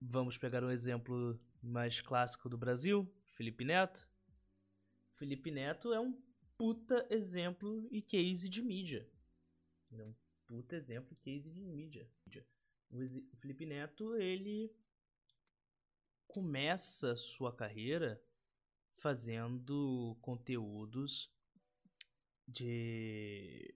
Vamos 0.00 0.36
pegar 0.36 0.64
um 0.64 0.72
exemplo 0.72 1.40
mais 1.62 2.00
clássico 2.00 2.48
do 2.48 2.58
Brasil, 2.58 3.08
Felipe 3.26 3.64
Neto. 3.64 4.08
Felipe 5.14 5.52
Neto 5.52 5.92
é 5.92 6.00
um 6.00 6.20
puta 6.56 7.06
exemplo 7.10 7.86
e 7.92 8.02
case 8.02 8.48
de 8.48 8.60
mídia. 8.60 9.08
É 9.92 10.02
um 10.02 10.14
puta 10.46 10.74
exemplo 10.74 11.12
e 11.12 11.16
case 11.16 11.48
de 11.48 11.60
mídia. 11.60 12.10
O 12.90 13.36
Felipe 13.36 13.64
Neto, 13.64 14.16
ele 14.16 14.74
começa 16.26 17.14
sua 17.14 17.54
carreira 17.54 18.20
fazendo 18.90 20.16
conteúdos 20.20 21.30
de 22.48 23.74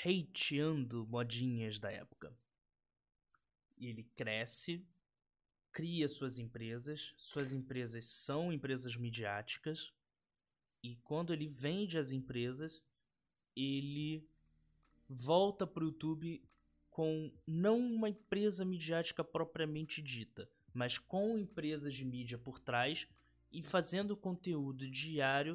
hateando 0.00 1.06
modinhas 1.06 1.78
da 1.78 1.92
época. 1.92 2.34
E 3.76 3.86
ele 3.86 4.04
cresce, 4.16 4.84
cria 5.70 6.08
suas 6.08 6.38
empresas, 6.38 7.12
suas 7.18 7.52
empresas 7.52 8.06
são 8.06 8.52
empresas 8.52 8.96
midiáticas, 8.96 9.92
e 10.82 10.96
quando 10.96 11.32
ele 11.32 11.46
vende 11.46 11.98
as 11.98 12.10
empresas, 12.10 12.82
ele 13.54 14.26
volta 15.08 15.66
para 15.66 15.84
o 15.84 15.86
YouTube 15.86 16.42
com 16.90 17.32
não 17.46 17.78
uma 17.78 18.08
empresa 18.08 18.64
midiática 18.64 19.22
propriamente 19.22 20.02
dita, 20.02 20.48
mas 20.74 20.98
com 20.98 21.38
empresas 21.38 21.94
de 21.94 22.04
mídia 22.04 22.38
por 22.38 22.58
trás 22.58 23.06
e 23.52 23.62
fazendo 23.62 24.16
conteúdo 24.16 24.90
diário 24.90 25.54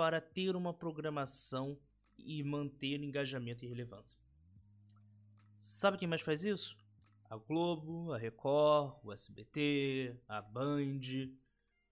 para 0.00 0.18
ter 0.18 0.56
uma 0.56 0.72
programação 0.72 1.78
e 2.16 2.42
manter 2.42 3.02
engajamento 3.02 3.66
e 3.66 3.68
relevância. 3.68 4.18
Sabe 5.58 5.98
quem 5.98 6.08
mais 6.08 6.22
faz 6.22 6.42
isso? 6.42 6.74
A 7.28 7.36
Globo, 7.36 8.10
a 8.10 8.16
Record, 8.16 8.96
o 9.04 9.12
SBT, 9.12 10.16
a 10.26 10.40
Band, 10.40 11.02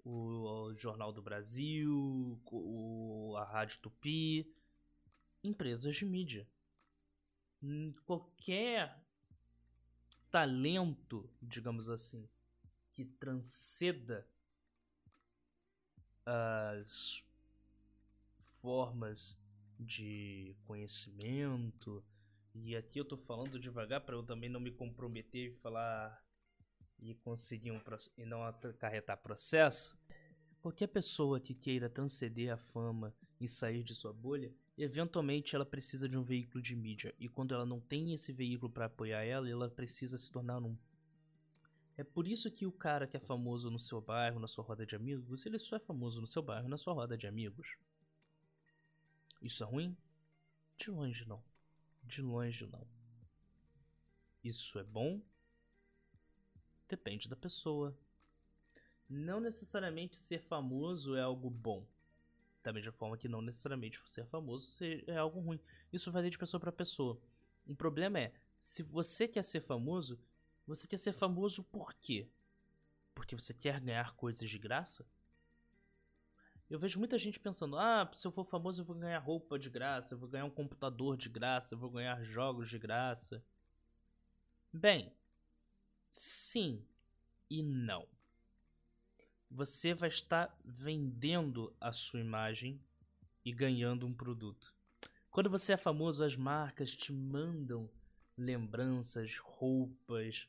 o 0.02 0.72
Jornal 0.74 1.12
do 1.12 1.20
Brasil, 1.20 2.40
a 3.36 3.44
Rádio 3.44 3.78
Tupi, 3.80 4.50
empresas 5.44 5.94
de 5.94 6.06
mídia. 6.06 6.48
Hum, 7.62 7.92
qualquer 8.06 9.04
talento, 10.30 11.28
digamos 11.42 11.90
assim, 11.90 12.26
que 12.90 13.04
transceda 13.04 14.26
as 16.24 17.27
formas 18.60 19.36
de 19.78 20.56
conhecimento. 20.64 22.04
E 22.54 22.74
aqui 22.76 22.98
eu 22.98 23.04
tô 23.04 23.16
falando 23.16 23.58
devagar 23.58 24.00
para 24.00 24.14
eu 24.14 24.22
também 24.22 24.48
não 24.48 24.60
me 24.60 24.70
comprometer 24.70 25.52
e 25.52 25.54
falar 25.56 26.22
e 27.00 27.14
conseguir 27.14 27.70
um 27.70 27.80
e 28.16 28.24
não 28.24 28.42
acarretar 28.42 29.16
processo, 29.18 29.96
qualquer 30.60 30.88
pessoa 30.88 31.40
que 31.40 31.54
queira 31.54 31.88
transcender 31.88 32.52
a 32.52 32.56
fama 32.56 33.14
e 33.40 33.46
sair 33.46 33.82
de 33.82 33.94
sua 33.94 34.12
bolha, 34.12 34.52
eventualmente 34.76 35.54
ela 35.54 35.64
precisa 35.64 36.08
de 36.08 36.16
um 36.16 36.22
veículo 36.22 36.60
de 36.60 36.74
mídia. 36.74 37.14
E 37.18 37.28
quando 37.28 37.54
ela 37.54 37.64
não 37.64 37.80
tem 37.80 38.12
esse 38.12 38.32
veículo 38.32 38.70
para 38.70 38.86
apoiar 38.86 39.24
ela, 39.24 39.48
ela 39.48 39.70
precisa 39.70 40.18
se 40.18 40.30
tornar 40.30 40.62
um. 40.62 40.76
É 41.96 42.04
por 42.04 42.28
isso 42.28 42.50
que 42.50 42.66
o 42.66 42.72
cara 42.72 43.06
que 43.06 43.16
é 43.16 43.20
famoso 43.20 43.70
no 43.70 43.78
seu 43.78 44.00
bairro, 44.00 44.38
na 44.38 44.46
sua 44.46 44.64
roda 44.64 44.86
de 44.86 44.94
amigos, 44.94 45.46
ele 45.46 45.58
só 45.58 45.76
é 45.76 45.80
famoso 45.80 46.20
no 46.20 46.26
seu 46.26 46.42
bairro, 46.42 46.68
na 46.68 46.76
sua 46.76 46.94
roda 46.94 47.16
de 47.16 47.26
amigos. 47.26 47.76
Isso 49.40 49.62
é 49.62 49.66
ruim? 49.66 49.96
De 50.76 50.90
longe 50.90 51.26
não. 51.26 51.42
De 52.02 52.22
longe 52.22 52.66
não. 52.66 52.86
Isso 54.42 54.78
é 54.78 54.84
bom? 54.84 55.20
Depende 56.88 57.28
da 57.28 57.36
pessoa. 57.36 57.96
Não 59.08 59.40
necessariamente 59.40 60.16
ser 60.16 60.40
famoso 60.42 61.14
é 61.14 61.22
algo 61.22 61.50
bom. 61.50 61.86
Da 62.62 62.72
mesma 62.72 62.92
forma 62.92 63.16
que 63.16 63.28
não 63.28 63.40
necessariamente 63.40 64.00
ser 64.06 64.26
famoso 64.26 64.84
é 65.06 65.16
algo 65.16 65.40
ruim. 65.40 65.60
Isso 65.92 66.10
varia 66.10 66.30
de 66.30 66.38
pessoa 66.38 66.60
para 66.60 66.72
pessoa. 66.72 67.20
O 67.66 67.74
problema 67.74 68.18
é, 68.18 68.34
se 68.58 68.82
você 68.82 69.28
quer 69.28 69.42
ser 69.42 69.60
famoso, 69.60 70.18
você 70.66 70.86
quer 70.86 70.98
ser 70.98 71.12
famoso 71.12 71.62
por 71.64 71.94
quê? 71.94 72.28
Porque 73.14 73.34
você 73.34 73.54
quer 73.54 73.80
ganhar 73.80 74.14
coisas 74.14 74.48
de 74.48 74.58
graça? 74.58 75.06
Eu 76.70 76.78
vejo 76.78 76.98
muita 76.98 77.18
gente 77.18 77.40
pensando: 77.40 77.78
ah, 77.78 78.10
se 78.14 78.26
eu 78.26 78.30
for 78.30 78.44
famoso 78.44 78.82
eu 78.82 78.84
vou 78.84 78.96
ganhar 78.96 79.18
roupa 79.18 79.58
de 79.58 79.70
graça, 79.70 80.14
eu 80.14 80.18
vou 80.18 80.28
ganhar 80.28 80.44
um 80.44 80.50
computador 80.50 81.16
de 81.16 81.28
graça, 81.28 81.74
eu 81.74 81.78
vou 81.78 81.90
ganhar 81.90 82.22
jogos 82.22 82.68
de 82.68 82.78
graça. 82.78 83.42
Bem, 84.72 85.12
sim 86.10 86.84
e 87.48 87.62
não. 87.62 88.06
Você 89.50 89.94
vai 89.94 90.10
estar 90.10 90.54
vendendo 90.62 91.74
a 91.80 91.90
sua 91.90 92.20
imagem 92.20 92.78
e 93.42 93.50
ganhando 93.50 94.06
um 94.06 94.12
produto. 94.12 94.74
Quando 95.30 95.48
você 95.48 95.72
é 95.72 95.76
famoso, 95.76 96.22
as 96.22 96.36
marcas 96.36 96.94
te 96.94 97.12
mandam 97.12 97.88
lembranças, 98.36 99.38
roupas, 99.38 100.46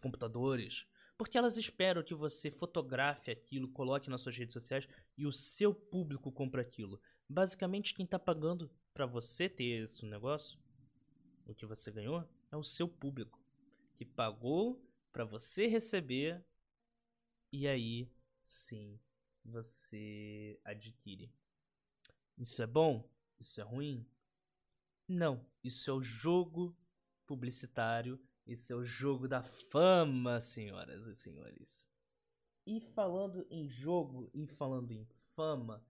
computadores, 0.00 0.86
porque 1.20 1.36
elas 1.36 1.58
esperam 1.58 2.02
que 2.02 2.14
você 2.14 2.50
fotografe 2.50 3.30
aquilo, 3.30 3.68
coloque 3.68 4.08
nas 4.08 4.22
suas 4.22 4.34
redes 4.38 4.54
sociais 4.54 4.88
e 5.18 5.26
o 5.26 5.30
seu 5.30 5.74
público 5.74 6.32
compra 6.32 6.62
aquilo. 6.62 6.98
Basicamente, 7.28 7.92
quem 7.92 8.06
está 8.06 8.18
pagando 8.18 8.70
para 8.94 9.04
você 9.04 9.46
ter 9.46 9.82
esse 9.82 10.06
negócio, 10.06 10.58
o 11.44 11.54
que 11.54 11.66
você 11.66 11.90
ganhou, 11.90 12.26
é 12.50 12.56
o 12.56 12.64
seu 12.64 12.88
público, 12.88 13.38
que 13.96 14.02
pagou 14.02 14.82
para 15.12 15.26
você 15.26 15.66
receber 15.66 16.42
e 17.52 17.68
aí 17.68 18.10
sim 18.42 18.98
você 19.44 20.58
adquire. 20.64 21.30
Isso 22.38 22.62
é 22.62 22.66
bom? 22.66 23.06
Isso 23.38 23.60
é 23.60 23.62
ruim? 23.62 24.06
Não, 25.06 25.46
isso 25.62 25.90
é 25.90 25.92
o 25.92 26.00
jogo 26.00 26.74
publicitário 27.26 28.18
esse 28.52 28.72
é 28.72 28.76
o 28.76 28.84
jogo 28.84 29.28
da 29.28 29.42
fama, 29.42 30.40
senhoras 30.40 31.06
e 31.06 31.14
senhores. 31.14 31.88
E 32.66 32.80
falando 32.80 33.46
em 33.48 33.68
jogo 33.68 34.28
e 34.34 34.46
falando 34.46 34.90
em 34.90 35.06
fama, 35.36 35.84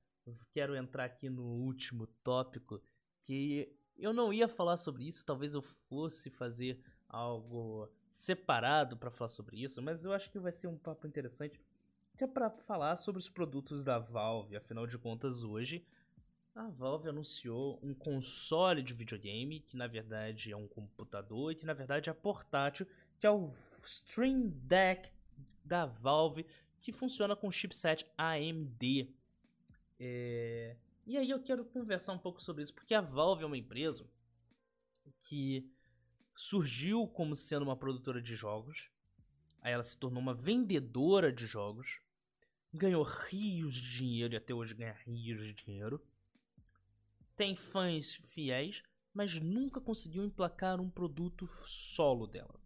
quero 0.53 0.77
entrar 0.77 1.05
aqui 1.05 1.31
no 1.31 1.43
último 1.43 2.07
tópico 2.23 2.83
que 3.21 3.75
eu 3.97 4.13
não 4.13 4.33
ia 4.33 4.47
falar 4.47 4.77
sobre 4.77 5.05
isso, 5.05 5.25
talvez 5.25 5.55
eu 5.55 5.63
fosse 5.63 6.29
fazer 6.31 6.79
algo 7.09 7.89
separado 8.09 8.97
para 8.97 9.11
falar 9.11 9.29
sobre 9.29 9.63
isso, 9.63 9.81
mas 9.83 10.05
eu 10.05 10.13
acho 10.13 10.31
que 10.31 10.39
vai 10.39 10.53
ser 10.53 10.67
um 10.67 10.77
papo 10.77 11.07
interessante 11.07 11.61
que 12.17 12.25
é 12.25 12.27
para 12.27 12.51
falar 12.51 12.97
sobre 12.97 13.19
os 13.19 13.31
produtos 13.31 13.83
da 13.83 13.99
Valve. 13.99 14.55
Afinal 14.55 14.87
de 14.87 14.99
contas, 14.99 15.43
hoje 15.43 15.87
a 16.55 16.69
Valve 16.69 17.09
anunciou 17.09 17.79
um 17.83 17.95
console 17.95 18.83
de 18.83 18.93
videogame, 18.93 19.61
que 19.61 19.77
na 19.77 19.87
verdade 19.87 20.53
é 20.53 20.57
um 20.57 20.67
computador 20.67 21.53
e 21.53 21.55
que 21.55 21.65
na 21.65 21.73
verdade 21.73 22.11
é 22.11 22.13
portátil, 22.13 22.87
que 23.19 23.27
é 23.27 23.31
o 23.31 23.51
Stream 23.85 24.49
Deck 24.49 25.11
da 25.65 25.87
Valve, 25.87 26.47
que 26.81 26.93
funciona 26.93 27.37
com 27.37 27.51
chipset 27.51 28.07
AMD. 28.17 29.09
É... 29.99 30.77
E 31.07 31.17
aí 31.17 31.31
eu 31.31 31.43
quero 31.43 31.65
conversar 31.65 32.13
um 32.13 32.19
pouco 32.19 32.43
sobre 32.43 32.63
isso, 32.63 32.75
porque 32.75 32.95
a 32.95 33.01
Valve 33.01 33.45
é 33.45 33.47
uma 33.47 33.57
empresa 33.57 34.05
que 35.21 35.71
surgiu 36.35 37.07
como 37.07 37.37
sendo 37.37 37.63
uma 37.63 37.77
produtora 37.77 38.21
de 38.21 38.35
jogos, 38.35 38.91
aí 39.61 39.73
ela 39.73 39.83
se 39.83 39.99
tornou 39.99 40.23
uma 40.23 40.35
vendedora 40.35 41.33
de 41.33 41.47
jogos, 41.47 42.01
ganhou 42.73 43.03
rios 43.03 43.75
de 43.75 43.99
dinheiro 43.99 44.35
e 44.35 44.37
até 44.37 44.55
hoje 44.55 44.75
ganha 44.75 44.97
rios 45.05 45.41
de 45.41 45.53
dinheiro 45.53 46.01
tem 47.41 47.57
fãs 47.57 48.17
fiéis, 48.17 48.83
mas 49.15 49.41
nunca 49.41 49.81
conseguiu 49.81 50.23
emplacar 50.23 50.79
um 50.79 50.91
produto 50.91 51.47
solo 51.65 52.27
dela. 52.27 52.61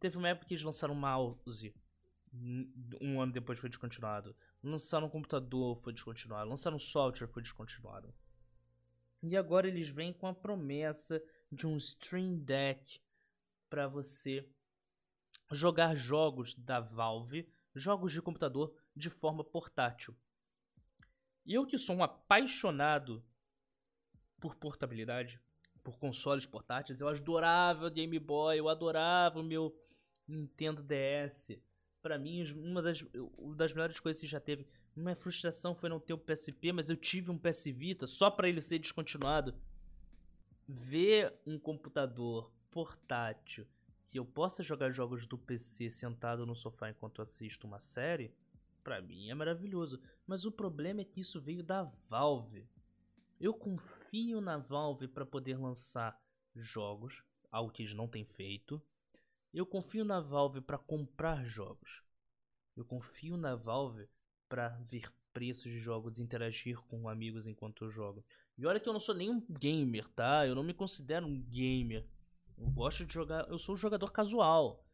Teve 0.00 0.16
uma 0.16 0.30
época 0.30 0.46
que 0.46 0.54
eles 0.54 0.64
lançaram 0.64 0.94
um 0.94 0.98
mouse, 0.98 1.74
um 3.02 3.20
ano 3.20 3.34
depois 3.34 3.58
foi 3.58 3.68
descontinuado. 3.68 4.34
Lançaram 4.62 5.08
um 5.08 5.10
computador, 5.10 5.76
foi 5.76 5.92
descontinuado. 5.92 6.48
Lançaram 6.48 6.78
um 6.78 6.80
software, 6.80 7.28
foi 7.28 7.42
descontinuado. 7.42 8.14
E 9.22 9.36
agora 9.36 9.68
eles 9.68 9.90
vêm 9.90 10.10
com 10.10 10.26
a 10.26 10.34
promessa 10.34 11.22
de 11.50 11.66
um 11.66 11.76
Stream 11.76 12.38
Deck 12.38 12.98
para 13.68 13.86
você 13.86 14.48
jogar 15.50 15.94
jogos 15.96 16.54
da 16.54 16.80
Valve, 16.80 17.46
jogos 17.74 18.10
de 18.10 18.22
computador 18.22 18.74
de 18.96 19.10
forma 19.10 19.44
portátil. 19.44 20.16
Eu 21.44 21.66
que 21.66 21.76
sou 21.76 21.96
um 21.96 22.02
apaixonado 22.02 23.22
por 24.42 24.56
portabilidade, 24.56 25.40
por 25.84 25.96
consoles 25.96 26.44
portáteis. 26.44 27.00
Eu 27.00 27.06
adorava 27.06 27.86
o 27.86 27.90
Game 27.90 28.18
Boy, 28.18 28.58
eu 28.58 28.68
adorava 28.68 29.38
o 29.38 29.44
meu 29.44 29.72
Nintendo 30.26 30.82
DS. 30.82 31.56
Para 32.02 32.18
mim, 32.18 32.44
uma 32.54 32.82
das, 32.82 33.04
uma 33.38 33.54
das 33.54 33.72
melhores 33.72 34.00
coisas 34.00 34.20
que 34.20 34.26
já 34.26 34.40
teve. 34.40 34.66
Minha 34.96 35.14
frustração 35.14 35.76
foi 35.76 35.88
não 35.88 36.00
ter 36.00 36.12
o 36.12 36.18
PSP, 36.18 36.72
mas 36.72 36.90
eu 36.90 36.96
tive 36.96 37.30
um 37.30 37.38
PS 37.38 37.66
Vita 37.66 38.08
só 38.08 38.28
para 38.28 38.48
ele 38.48 38.60
ser 38.60 38.80
descontinuado. 38.80 39.54
Ver 40.66 41.32
um 41.46 41.56
computador 41.56 42.52
portátil 42.68 43.64
que 44.08 44.18
eu 44.18 44.24
possa 44.24 44.64
jogar 44.64 44.90
jogos 44.90 45.24
do 45.24 45.38
PC 45.38 45.88
sentado 45.88 46.44
no 46.44 46.56
sofá 46.56 46.90
enquanto 46.90 47.22
assisto 47.22 47.66
uma 47.66 47.78
série, 47.78 48.34
para 48.82 49.00
mim 49.00 49.30
é 49.30 49.34
maravilhoso. 49.34 50.00
Mas 50.26 50.44
o 50.44 50.50
problema 50.50 51.00
é 51.00 51.04
que 51.04 51.20
isso 51.20 51.40
veio 51.40 51.62
da 51.62 51.84
Valve. 52.08 52.66
Eu 53.42 53.52
confio 53.52 54.40
na 54.40 54.56
Valve 54.56 55.08
para 55.08 55.26
poder 55.26 55.58
lançar 55.58 56.16
jogos, 56.54 57.24
algo 57.50 57.72
que 57.72 57.82
eles 57.82 57.92
não 57.92 58.06
têm 58.06 58.24
feito. 58.24 58.80
Eu 59.52 59.66
confio 59.66 60.04
na 60.04 60.20
Valve 60.20 60.60
para 60.60 60.78
comprar 60.78 61.44
jogos. 61.44 62.04
Eu 62.76 62.84
confio 62.84 63.36
na 63.36 63.56
Valve 63.56 64.08
para 64.48 64.68
ver 64.68 65.12
preços 65.32 65.72
de 65.72 65.80
jogos 65.80 66.20
interagir 66.20 66.80
com 66.82 67.08
amigos 67.08 67.48
enquanto 67.48 67.82
eu 67.82 67.90
jogo. 67.90 68.24
E 68.56 68.64
olha 68.64 68.78
que 68.78 68.88
eu 68.88 68.92
não 68.92 69.00
sou 69.00 69.12
nenhum 69.12 69.44
gamer, 69.58 70.08
tá? 70.10 70.46
Eu 70.46 70.54
não 70.54 70.62
me 70.62 70.72
considero 70.72 71.26
um 71.26 71.42
gamer. 71.42 72.06
Eu 72.56 72.70
gosto 72.70 73.04
de 73.04 73.12
jogar, 73.12 73.48
eu 73.48 73.58
sou 73.58 73.74
um 73.74 73.78
jogador 73.78 74.12
casual 74.12 74.86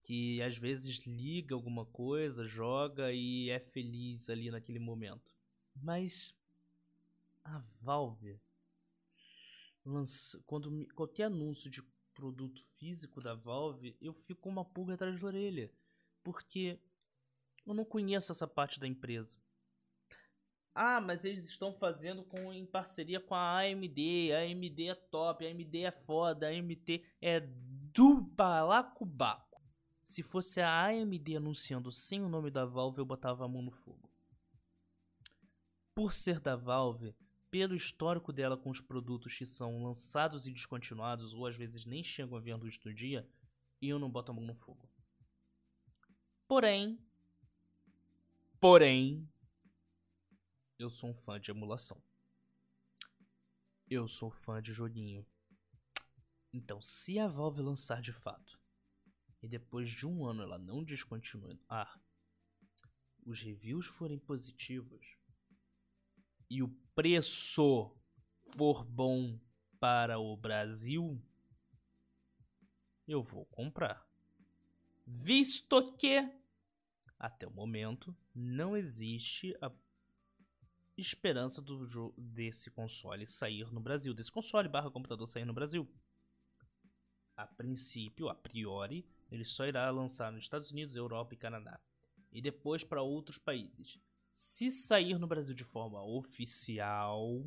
que 0.00 0.40
às 0.40 0.56
vezes 0.56 0.96
liga 1.06 1.54
alguma 1.54 1.84
coisa, 1.84 2.46
joga 2.46 3.12
e 3.12 3.50
é 3.50 3.60
feliz 3.60 4.30
ali 4.30 4.50
naquele 4.50 4.78
momento. 4.78 5.30
Mas 5.76 6.34
a 7.44 7.58
Valve 7.80 8.40
lança, 9.84 10.42
quando 10.46 10.86
qualquer 10.94 11.24
anúncio 11.24 11.70
de 11.70 11.82
produto 12.14 12.62
físico 12.76 13.20
da 13.20 13.34
Valve, 13.34 13.96
eu 14.00 14.12
fico 14.12 14.42
com 14.42 14.50
uma 14.50 14.64
pulga 14.64 14.94
atrás 14.94 15.18
da 15.18 15.26
orelha, 15.26 15.72
porque 16.22 16.78
eu 17.66 17.74
não 17.74 17.84
conheço 17.84 18.32
essa 18.32 18.46
parte 18.46 18.78
da 18.78 18.86
empresa. 18.86 19.36
Ah, 20.74 21.00
mas 21.00 21.24
eles 21.24 21.48
estão 21.48 21.72
fazendo 21.74 22.24
com 22.24 22.52
em 22.52 22.64
parceria 22.64 23.20
com 23.20 23.34
a 23.34 23.58
AMD. 23.60 24.32
A 24.32 24.38
AMD 24.40 24.88
é 24.88 24.94
top, 24.94 25.44
a 25.46 25.50
AMD 25.50 25.78
é 25.82 25.90
foda, 25.90 26.46
a 26.46 26.50
AMD 26.50 27.04
é 27.20 27.40
do 27.40 28.22
balacobaco. 28.22 29.60
Se 30.00 30.22
fosse 30.22 30.60
a 30.60 30.86
AMD 30.86 31.36
anunciando 31.36 31.92
sem 31.92 32.22
o 32.22 32.28
nome 32.28 32.50
da 32.50 32.64
Valve, 32.64 32.98
eu 32.98 33.04
botava 33.04 33.44
a 33.44 33.48
mão 33.48 33.62
no 33.62 33.70
fogo. 33.70 34.10
Por 35.94 36.14
ser 36.14 36.40
da 36.40 36.56
Valve, 36.56 37.14
pelo 37.52 37.76
histórico 37.76 38.32
dela 38.32 38.56
com 38.56 38.70
os 38.70 38.80
produtos 38.80 39.36
que 39.36 39.44
são 39.44 39.84
lançados 39.84 40.46
e 40.46 40.50
descontinuados, 40.50 41.34
ou 41.34 41.46
às 41.46 41.54
vezes 41.54 41.84
nem 41.84 42.02
chegam 42.02 42.38
a 42.38 42.40
ver 42.40 42.54
luz 42.54 42.78
do 42.78 42.94
dia, 42.94 43.28
eu 43.78 43.98
não 43.98 44.10
boto 44.10 44.32
a 44.32 44.34
mão 44.34 44.42
no 44.42 44.54
fogo. 44.54 44.88
Porém, 46.48 46.98
porém, 48.58 49.28
eu 50.78 50.88
sou 50.88 51.10
um 51.10 51.14
fã 51.14 51.38
de 51.38 51.50
emulação. 51.50 52.02
Eu 53.86 54.08
sou 54.08 54.30
fã 54.30 54.62
de 54.62 54.72
joguinho. 54.72 55.26
Então, 56.54 56.80
se 56.80 57.18
a 57.18 57.28
Valve 57.28 57.60
lançar 57.60 58.00
de 58.00 58.14
fato 58.14 58.58
e 59.42 59.46
depois 59.46 59.90
de 59.90 60.06
um 60.06 60.24
ano 60.24 60.42
ela 60.42 60.56
não 60.56 60.82
descontinuar, 60.82 61.58
ah, 61.68 62.00
os 63.26 63.42
reviews 63.42 63.86
forem 63.86 64.18
positivos 64.18 65.18
e 66.52 66.62
o 66.62 66.68
preço 66.94 67.90
for 68.54 68.84
bom 68.84 69.40
para 69.80 70.18
o 70.18 70.36
Brasil, 70.36 71.18
eu 73.08 73.22
vou 73.22 73.46
comprar. 73.46 74.06
Visto 75.06 75.96
que 75.96 76.30
até 77.18 77.46
o 77.46 77.50
momento 77.50 78.14
não 78.34 78.76
existe 78.76 79.56
a 79.62 79.72
esperança 80.94 81.62
do 81.62 82.12
desse 82.18 82.70
console 82.70 83.26
sair 83.26 83.72
no 83.72 83.80
Brasil, 83.80 84.12
desse 84.12 84.30
console 84.30 84.68
barra 84.68 84.90
computador 84.90 85.26
sair 85.26 85.46
no 85.46 85.54
Brasil. 85.54 85.88
A 87.34 87.46
princípio, 87.46 88.28
a 88.28 88.34
priori, 88.34 89.06
ele 89.30 89.46
só 89.46 89.64
irá 89.64 89.88
lançar 89.88 90.30
nos 90.30 90.42
Estados 90.42 90.70
Unidos, 90.70 90.96
Europa 90.96 91.32
e 91.32 91.38
Canadá. 91.38 91.80
E 92.30 92.42
depois 92.42 92.84
para 92.84 93.00
outros 93.00 93.38
países. 93.38 93.98
Se 94.32 94.70
sair 94.70 95.18
no 95.18 95.26
Brasil 95.26 95.54
de 95.54 95.62
forma 95.62 96.02
oficial, 96.02 97.44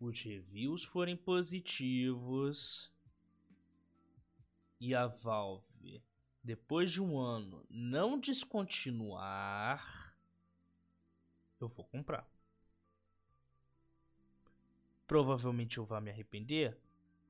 os 0.00 0.20
reviews 0.20 0.82
forem 0.82 1.16
positivos 1.16 2.92
e 4.80 4.96
a 4.96 5.06
Valve, 5.06 6.02
depois 6.42 6.90
de 6.90 7.00
um 7.00 7.16
ano, 7.16 7.64
não 7.70 8.18
descontinuar, 8.18 10.16
eu 11.60 11.68
vou 11.68 11.84
comprar. 11.84 12.28
Provavelmente 15.06 15.78
eu 15.78 15.84
vá 15.84 16.00
me 16.00 16.10
arrepender? 16.10 16.76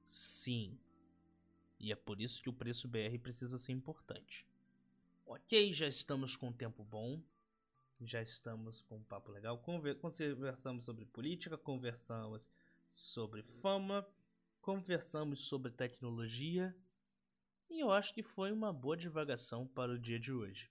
Sim. 0.06 0.78
E 1.78 1.92
é 1.92 1.96
por 1.96 2.18
isso 2.18 2.42
que 2.42 2.48
o 2.48 2.52
preço 2.52 2.88
BR 2.88 3.18
precisa 3.22 3.58
ser 3.58 3.72
importante. 3.72 4.46
Ok, 5.26 5.74
já 5.74 5.86
estamos 5.86 6.34
com 6.34 6.48
um 6.48 6.52
tempo 6.52 6.82
bom. 6.82 7.22
Já 8.00 8.22
estamos 8.22 8.80
com 8.80 8.96
um 8.96 9.02
papo 9.02 9.32
legal. 9.32 9.58
Conversamos 9.58 10.84
sobre 10.84 11.04
política, 11.04 11.58
conversamos 11.58 12.48
sobre 12.86 13.42
fama, 13.42 14.06
conversamos 14.60 15.40
sobre 15.40 15.72
tecnologia. 15.72 16.74
E 17.68 17.80
eu 17.80 17.90
acho 17.90 18.14
que 18.14 18.22
foi 18.22 18.52
uma 18.52 18.72
boa 18.72 18.96
divagação 18.96 19.66
para 19.66 19.92
o 19.92 19.98
dia 19.98 20.18
de 20.18 20.32
hoje. 20.32 20.70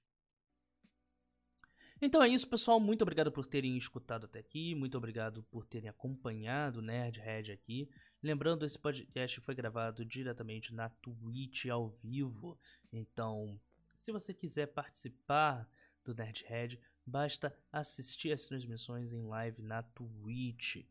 Então 2.01 2.21
é 2.21 2.29
isso, 2.29 2.47
pessoal. 2.47 2.79
Muito 2.79 3.01
obrigado 3.01 3.31
por 3.31 3.45
terem 3.45 3.75
escutado 3.75 4.25
até 4.25 4.39
aqui. 4.39 4.73
Muito 4.75 4.97
obrigado 4.97 5.43
por 5.43 5.65
terem 5.65 5.89
acompanhado 5.89 6.79
o 6.79 6.81
Nerdhead 6.81 7.51
aqui. 7.51 7.89
Lembrando, 8.21 8.65
esse 8.65 8.77
podcast 8.77 9.41
foi 9.41 9.53
gravado 9.53 10.05
diretamente 10.05 10.73
na 10.73 10.89
Twitch 10.89 11.65
ao 11.65 11.89
vivo. 11.89 12.57
Então, 12.91 13.59
se 13.95 14.11
você 14.11 14.33
quiser 14.33 14.67
participar 14.67 15.67
do 16.05 16.13
Nerdhead, 16.13 16.79
basta 17.07 17.57
assistir 17.71 18.33
as 18.33 18.45
transmissões 18.45 19.13
em 19.13 19.25
live 19.25 19.61
na 19.61 19.81
Twitch. 19.81 20.85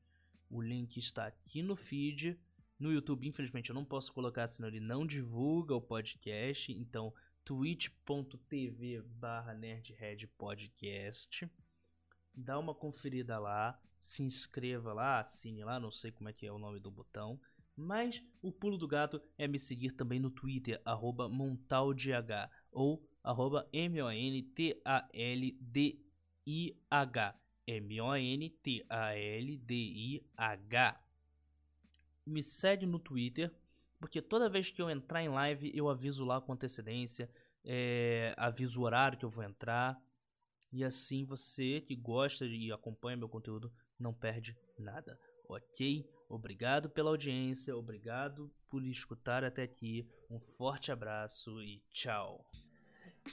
O 0.48 0.62
link 0.62 0.96
está 0.96 1.26
aqui 1.26 1.62
no 1.62 1.76
feed. 1.76 2.40
No 2.78 2.90
YouTube, 2.90 3.28
infelizmente, 3.28 3.68
eu 3.68 3.74
não 3.74 3.84
posso 3.84 4.12
colocar, 4.12 4.48
senão 4.48 4.68
ele 4.68 4.80
não 4.80 5.06
divulga 5.06 5.74
o 5.74 5.80
podcast. 5.80 6.72
Então, 6.72 7.12
twitch.tv 7.44 9.02
barra 9.02 9.54
nerdheadpodcast. 9.54 11.48
Dá 12.34 12.58
uma 12.58 12.74
conferida 12.74 13.38
lá, 13.38 13.78
se 13.98 14.22
inscreva 14.22 14.92
lá, 14.92 15.20
assine 15.20 15.64
lá, 15.64 15.78
não 15.78 15.90
sei 15.90 16.12
como 16.12 16.28
é 16.28 16.32
que 16.32 16.46
é 16.46 16.52
o 16.52 16.58
nome 16.58 16.80
do 16.80 16.90
botão. 16.90 17.40
Mas 17.74 18.22
o 18.40 18.50
pulo 18.50 18.78
do 18.78 18.88
gato 18.88 19.20
é 19.36 19.46
me 19.46 19.58
seguir 19.58 19.92
também 19.92 20.18
no 20.18 20.30
Twitter, 20.30 20.80
arroba 20.82 21.28
montaldh, 21.28 22.06
ou 22.72 23.06
arroba 23.22 23.68
M-O-N-T-A-L-D-I-H. 23.72 26.05
M-O-N-T-A-L-D-I-H. 27.66 28.20
Me 32.24 32.42
segue 32.42 32.86
no 32.86 32.98
Twitter, 32.98 33.52
porque 33.98 34.22
toda 34.22 34.48
vez 34.48 34.70
que 34.70 34.80
eu 34.80 34.90
entrar 34.90 35.22
em 35.22 35.28
live, 35.28 35.70
eu 35.74 35.88
aviso 35.88 36.24
lá 36.24 36.40
com 36.40 36.52
antecedência, 36.52 37.30
é, 37.64 38.34
aviso 38.36 38.80
o 38.80 38.84
horário 38.84 39.18
que 39.18 39.24
eu 39.24 39.30
vou 39.30 39.44
entrar. 39.44 40.00
E 40.72 40.84
assim 40.84 41.24
você 41.24 41.80
que 41.80 41.94
gosta 41.94 42.44
e 42.44 42.72
acompanha 42.72 43.16
meu 43.16 43.28
conteúdo 43.28 43.72
não 43.98 44.12
perde 44.12 44.56
nada, 44.78 45.18
ok? 45.48 46.08
Obrigado 46.28 46.90
pela 46.90 47.10
audiência, 47.10 47.76
obrigado 47.76 48.52
por 48.68 48.84
escutar 48.84 49.44
até 49.44 49.62
aqui. 49.62 50.08
Um 50.28 50.40
forte 50.40 50.90
abraço 50.90 51.62
e 51.62 51.80
tchau. 51.90 52.44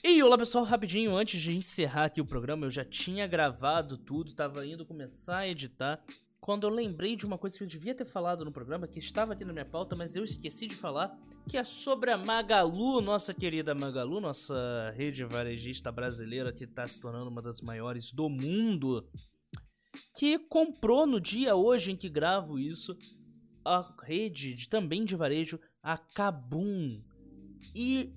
E 0.02 0.24
olá 0.24 0.38
pessoal, 0.38 0.64
rapidinho, 0.64 1.16
antes 1.16 1.42
de 1.42 1.56
encerrar 1.56 2.06
aqui 2.06 2.20
o 2.20 2.26
programa, 2.26 2.66
eu 2.66 2.72
já 2.72 2.84
tinha 2.84 3.28
gravado 3.28 3.98
tudo, 3.98 4.34
tava 4.34 4.66
indo 4.66 4.86
começar 4.86 5.40
a 5.40 5.48
editar, 5.48 6.04
quando 6.42 6.66
eu 6.66 6.70
lembrei 6.70 7.16
de 7.16 7.26
uma 7.26 7.38
coisa 7.38 7.58
que 7.58 7.64
eu 7.64 7.68
devia 7.68 7.94
ter 7.94 8.06
falado 8.06 8.44
no 8.44 8.52
programa, 8.52 8.88
que 8.88 9.00
estava 9.00 9.34
aqui 9.34 9.46
na 9.46 9.54
minha 9.54 9.66
pauta, 9.66 9.96
mas 9.96 10.16
eu 10.16 10.24
esqueci 10.24 10.68
de 10.68 10.76
falar, 10.76 11.16
que 11.48 11.58
é 11.58 11.64
sobre 11.64 12.12
a 12.12 12.18
Magalu, 12.18 13.02
nossa 13.02 13.34
querida 13.34 13.76
Magalu, 13.76 14.20
nossa 14.20 14.92
rede 14.96 15.24
varejista 15.26 15.92
brasileira 15.92 16.52
que 16.52 16.64
está 16.64 16.88
se 16.88 17.00
tornando 17.00 17.30
uma 17.30 17.42
das 17.42 17.62
maiores 17.62 18.12
do 18.12 18.28
mundo, 18.28 19.08
que 20.18 20.40
comprou 20.40 21.06
no 21.06 21.20
dia 21.20 21.56
hoje 21.56 21.92
em 21.92 21.96
que 21.96 22.10
gravo 22.10 22.58
isso, 22.58 22.98
a 23.64 23.94
rede 24.02 24.56
de, 24.56 24.68
também 24.68 25.06
de 25.06 25.16
varejo, 25.16 25.60
a 25.82 25.98
Kabum. 25.98 27.02
E 27.74 28.14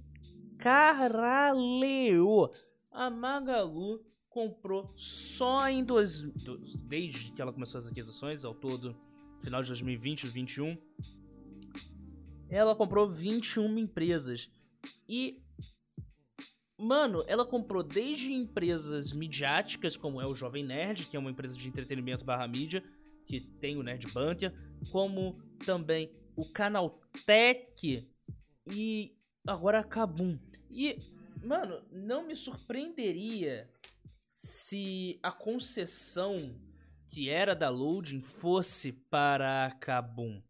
Caralho! 0.59 2.51
A 2.91 3.11
Magalu 3.11 4.05
comprou 4.29 4.93
só 4.97 5.69
em 5.69 5.83
dois, 5.83 6.23
desde 6.85 7.33
que 7.33 7.41
ela 7.41 7.53
começou 7.53 7.79
as 7.79 7.87
aquisições 7.87 8.45
ao 8.45 8.55
todo, 8.55 8.97
final 9.41 9.63
de 9.63 9.69
2020 9.69 10.21
e 10.21 10.23
2021, 10.25 10.79
ela 12.49 12.75
comprou 12.75 13.09
21 13.11 13.79
empresas. 13.79 14.51
E 15.09 15.43
mano, 16.79 17.25
ela 17.27 17.47
comprou 17.47 17.83
desde 17.83 18.33
empresas 18.33 19.13
midiáticas 19.13 19.97
como 19.97 20.21
é 20.21 20.27
o 20.27 20.35
Jovem 20.35 20.65
Nerd, 20.65 21.07
que 21.07 21.17
é 21.17 21.21
uma 21.21 21.31
empresa 21.31 21.57
de 21.57 21.67
entretenimento 21.67 22.25
barra 22.25 22.47
mídia, 22.47 22.85
que 23.25 23.41
tem 23.41 23.77
o 23.77 23.83
Nerd 23.83 24.07
Bunker, 24.13 24.55
como 24.91 25.41
também 25.65 26.13
o 26.37 26.45
Canal 26.45 27.01
Tech 27.25 28.07
e 28.67 29.16
agora 29.47 29.81
a 29.81 29.85
Kabum. 29.85 30.39
E, 30.71 30.99
mano, 31.43 31.83
não 31.91 32.27
me 32.27 32.35
surpreenderia 32.35 33.71
se 34.35 35.19
a 35.23 35.31
concessão 35.31 36.39
que 37.09 37.31
era 37.31 37.55
da 37.55 37.69
Loading 37.69 38.21
fosse 38.21 38.93
para 38.93 39.67
a 39.67 39.71
Kabum. 39.71 40.43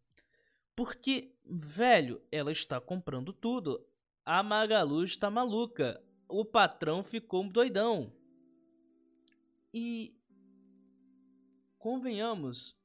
Porque, 0.75 1.33
velho, 1.45 2.21
ela 2.31 2.51
está 2.51 2.81
comprando 2.81 3.31
tudo. 3.31 3.85
A 4.25 4.41
Magalu 4.43 5.03
está 5.03 5.29
maluca. 5.29 6.01
O 6.27 6.43
patrão 6.43 7.03
ficou 7.03 7.47
doidão. 7.47 8.11
E 9.73 10.15
convenhamos, 11.77 12.75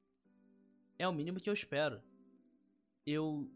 é 0.99 1.09
o 1.09 1.13
mínimo 1.13 1.41
que 1.41 1.49
eu 1.49 1.55
espero. 1.55 2.01
Eu 3.05 3.51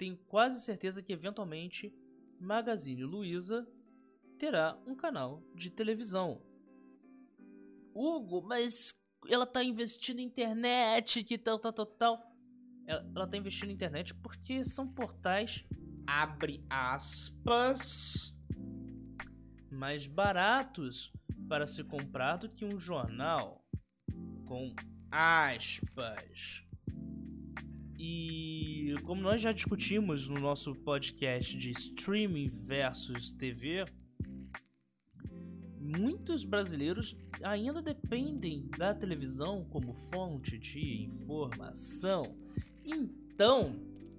tenho 0.00 0.16
quase 0.16 0.62
certeza 0.62 1.02
que 1.02 1.12
eventualmente 1.12 1.94
Magazine 2.40 3.04
Luiza 3.04 3.68
terá 4.38 4.80
um 4.86 4.94
canal 4.94 5.42
de 5.54 5.68
televisão. 5.68 6.40
Hugo, 7.94 8.40
mas 8.40 8.94
ela 9.28 9.44
tá 9.44 9.62
investindo 9.62 10.20
em 10.20 10.24
internet, 10.24 11.22
que 11.22 11.36
tal, 11.36 11.58
tal, 11.58 11.74
tal, 11.74 11.84
tal. 11.84 12.34
Ela, 12.86 13.12
ela 13.14 13.26
tá 13.26 13.36
investindo 13.36 13.68
em 13.68 13.74
internet 13.74 14.14
porque 14.14 14.64
são 14.64 14.88
portais, 14.88 15.66
abre 16.06 16.64
aspas, 16.70 18.34
mais 19.70 20.06
baratos 20.06 21.12
para 21.46 21.66
ser 21.66 21.84
comprado 21.84 22.48
que 22.48 22.64
um 22.64 22.78
jornal, 22.78 23.62
com 24.46 24.74
aspas. 25.10 26.69
E 28.02 28.94
como 29.04 29.20
nós 29.20 29.42
já 29.42 29.52
discutimos 29.52 30.26
no 30.26 30.40
nosso 30.40 30.74
podcast 30.74 31.54
de 31.58 31.70
streaming 31.72 32.48
versus 32.48 33.30
TV, 33.30 33.84
muitos 35.78 36.42
brasileiros 36.42 37.14
ainda 37.42 37.82
dependem 37.82 38.70
da 38.78 38.94
televisão 38.94 39.66
como 39.68 39.92
fonte 39.92 40.56
de 40.56 41.02
informação. 41.02 42.34
Então, 42.82 43.76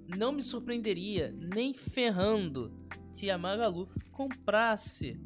não 0.08 0.32
me 0.32 0.44
surpreenderia 0.44 1.32
nem 1.32 1.74
ferrando 1.74 2.72
que 3.16 3.32
a 3.32 3.38
Magalu 3.40 3.90
comprasse 4.12 5.20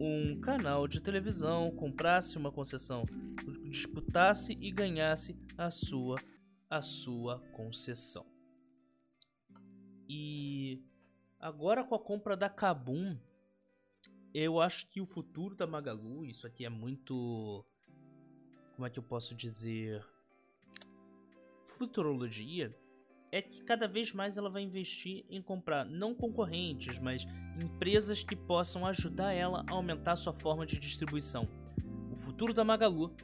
um 0.00 0.40
canal 0.40 0.88
de 0.88 1.00
televisão, 1.00 1.70
comprasse 1.76 2.36
uma 2.36 2.50
concessão, 2.50 3.06
disputasse 3.68 4.58
e 4.60 4.72
ganhasse 4.72 5.36
a 5.56 5.70
sua 5.70 6.18
a 6.70 6.80
sua 6.80 7.40
concessão. 7.52 8.24
E 10.08 10.82
Agora 11.40 11.82
com 11.82 11.94
a 11.94 11.98
compra 11.98 12.36
da 12.36 12.50
Kabum, 12.50 13.16
eu 14.34 14.60
acho 14.60 14.86
que 14.88 15.00
o 15.00 15.06
futuro 15.06 15.54
da 15.54 15.66
Magalu, 15.66 16.26
isso 16.26 16.46
aqui 16.46 16.66
é 16.66 16.68
muito. 16.68 17.64
Como 18.76 18.86
é 18.86 18.90
que 18.90 18.98
eu 18.98 19.02
posso 19.02 19.34
dizer? 19.34 20.06
Futurologia. 21.62 22.76
É 23.32 23.40
que 23.40 23.62
cada 23.62 23.88
vez 23.88 24.12
mais 24.12 24.36
ela 24.36 24.50
vai 24.50 24.62
investir 24.62 25.24
em 25.30 25.40
comprar 25.40 25.86
não 25.86 26.14
concorrentes, 26.14 26.98
mas 26.98 27.24
empresas 27.62 28.22
que 28.22 28.36
possam 28.36 28.84
ajudar 28.84 29.32
ela 29.32 29.64
a 29.66 29.72
aumentar 29.72 30.16
sua 30.16 30.34
forma 30.34 30.66
de 30.66 30.78
distribuição. 30.78 31.48
O 32.12 32.16
futuro 32.16 32.52
da 32.52 32.64
Magalu, 32.64 33.14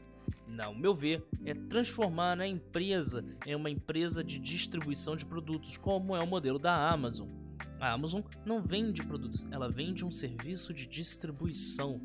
ao 0.58 0.74
meu 0.74 0.94
ver, 0.94 1.24
é 1.44 1.54
transformar 1.54 2.40
a 2.40 2.46
empresa 2.46 3.24
em 3.44 3.54
uma 3.54 3.70
empresa 3.70 4.22
de 4.22 4.38
distribuição 4.38 5.16
de 5.16 5.26
produtos, 5.26 5.76
como 5.76 6.14
é 6.14 6.22
o 6.22 6.26
modelo 6.26 6.58
da 6.58 6.90
Amazon. 6.90 7.28
A 7.80 7.92
Amazon 7.92 8.22
não 8.44 8.62
vende 8.62 9.02
produtos, 9.02 9.46
ela 9.50 9.68
vende 9.68 10.04
um 10.04 10.10
serviço 10.10 10.72
de 10.72 10.86
distribuição. 10.86 12.00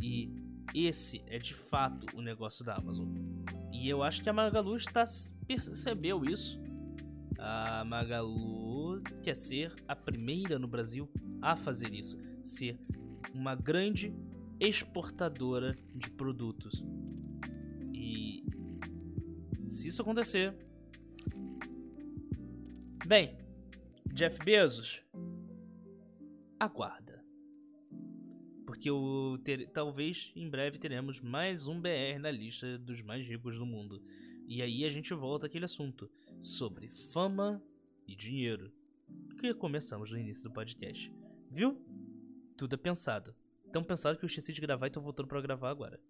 E 0.00 0.30
esse 0.74 1.22
é 1.26 1.38
de 1.38 1.54
fato 1.54 2.06
o 2.14 2.20
negócio 2.20 2.64
da 2.64 2.74
Amazon. 2.74 3.08
E 3.72 3.88
eu 3.88 4.02
acho 4.02 4.22
que 4.22 4.28
a 4.28 4.32
Magalu 4.32 4.76
está 4.76 5.04
percebeu 5.46 6.24
isso. 6.24 6.60
A 7.38 7.84
Magalu 7.84 9.02
quer 9.22 9.34
ser 9.34 9.74
a 9.86 9.94
primeira 9.94 10.58
no 10.58 10.66
Brasil 10.66 11.08
a 11.42 11.56
fazer 11.56 11.92
isso, 11.92 12.18
ser 12.42 12.78
uma 13.34 13.54
grande 13.54 14.14
exportadora 14.58 15.76
de 15.94 16.10
produtos. 16.10 16.82
Se 19.66 19.88
isso 19.88 20.00
acontecer, 20.00 20.54
bem, 23.04 23.36
Jeff 24.12 24.38
Bezos, 24.44 25.02
aguarda. 26.58 27.24
Porque 28.64 28.90
o 28.90 29.38
ter, 29.38 29.68
talvez 29.70 30.32
em 30.36 30.48
breve 30.48 30.78
teremos 30.78 31.20
mais 31.20 31.66
um 31.66 31.80
BR 31.80 32.18
na 32.20 32.30
lista 32.30 32.78
dos 32.78 33.02
mais 33.02 33.26
ricos 33.26 33.58
do 33.58 33.66
mundo. 33.66 34.02
E 34.46 34.62
aí 34.62 34.84
a 34.84 34.90
gente 34.90 35.12
volta 35.12 35.46
àquele 35.46 35.64
assunto 35.64 36.08
sobre 36.40 36.88
fama 36.88 37.60
e 38.06 38.14
dinheiro 38.14 38.72
que 39.40 39.52
começamos 39.54 40.10
no 40.10 40.18
início 40.18 40.44
do 40.44 40.52
podcast. 40.52 41.12
Viu? 41.50 41.76
Tudo 42.56 42.74
é 42.74 42.78
pensado. 42.78 43.34
Tão 43.72 43.82
pensado 43.82 44.16
que 44.16 44.24
eu 44.24 44.28
esqueci 44.28 44.52
de 44.52 44.60
gravar 44.60 44.86
e 44.86 44.90
tô 44.90 45.00
voltando 45.00 45.26
para 45.26 45.40
gravar 45.40 45.70
agora. 45.70 46.00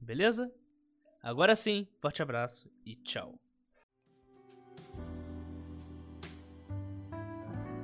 Beleza? 0.00 0.52
Agora 1.22 1.54
sim, 1.54 1.86
forte 1.98 2.20
abraço 2.20 2.68
e 2.84 2.96
tchau. 2.96 3.38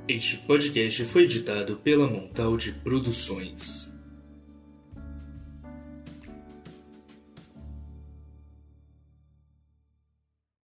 Este 0.09 0.39
podcast 0.39 1.05
foi 1.05 1.23
editado 1.23 1.77
pela 1.77 2.09
Montaldi 2.09 2.73
Produções. 2.73 3.89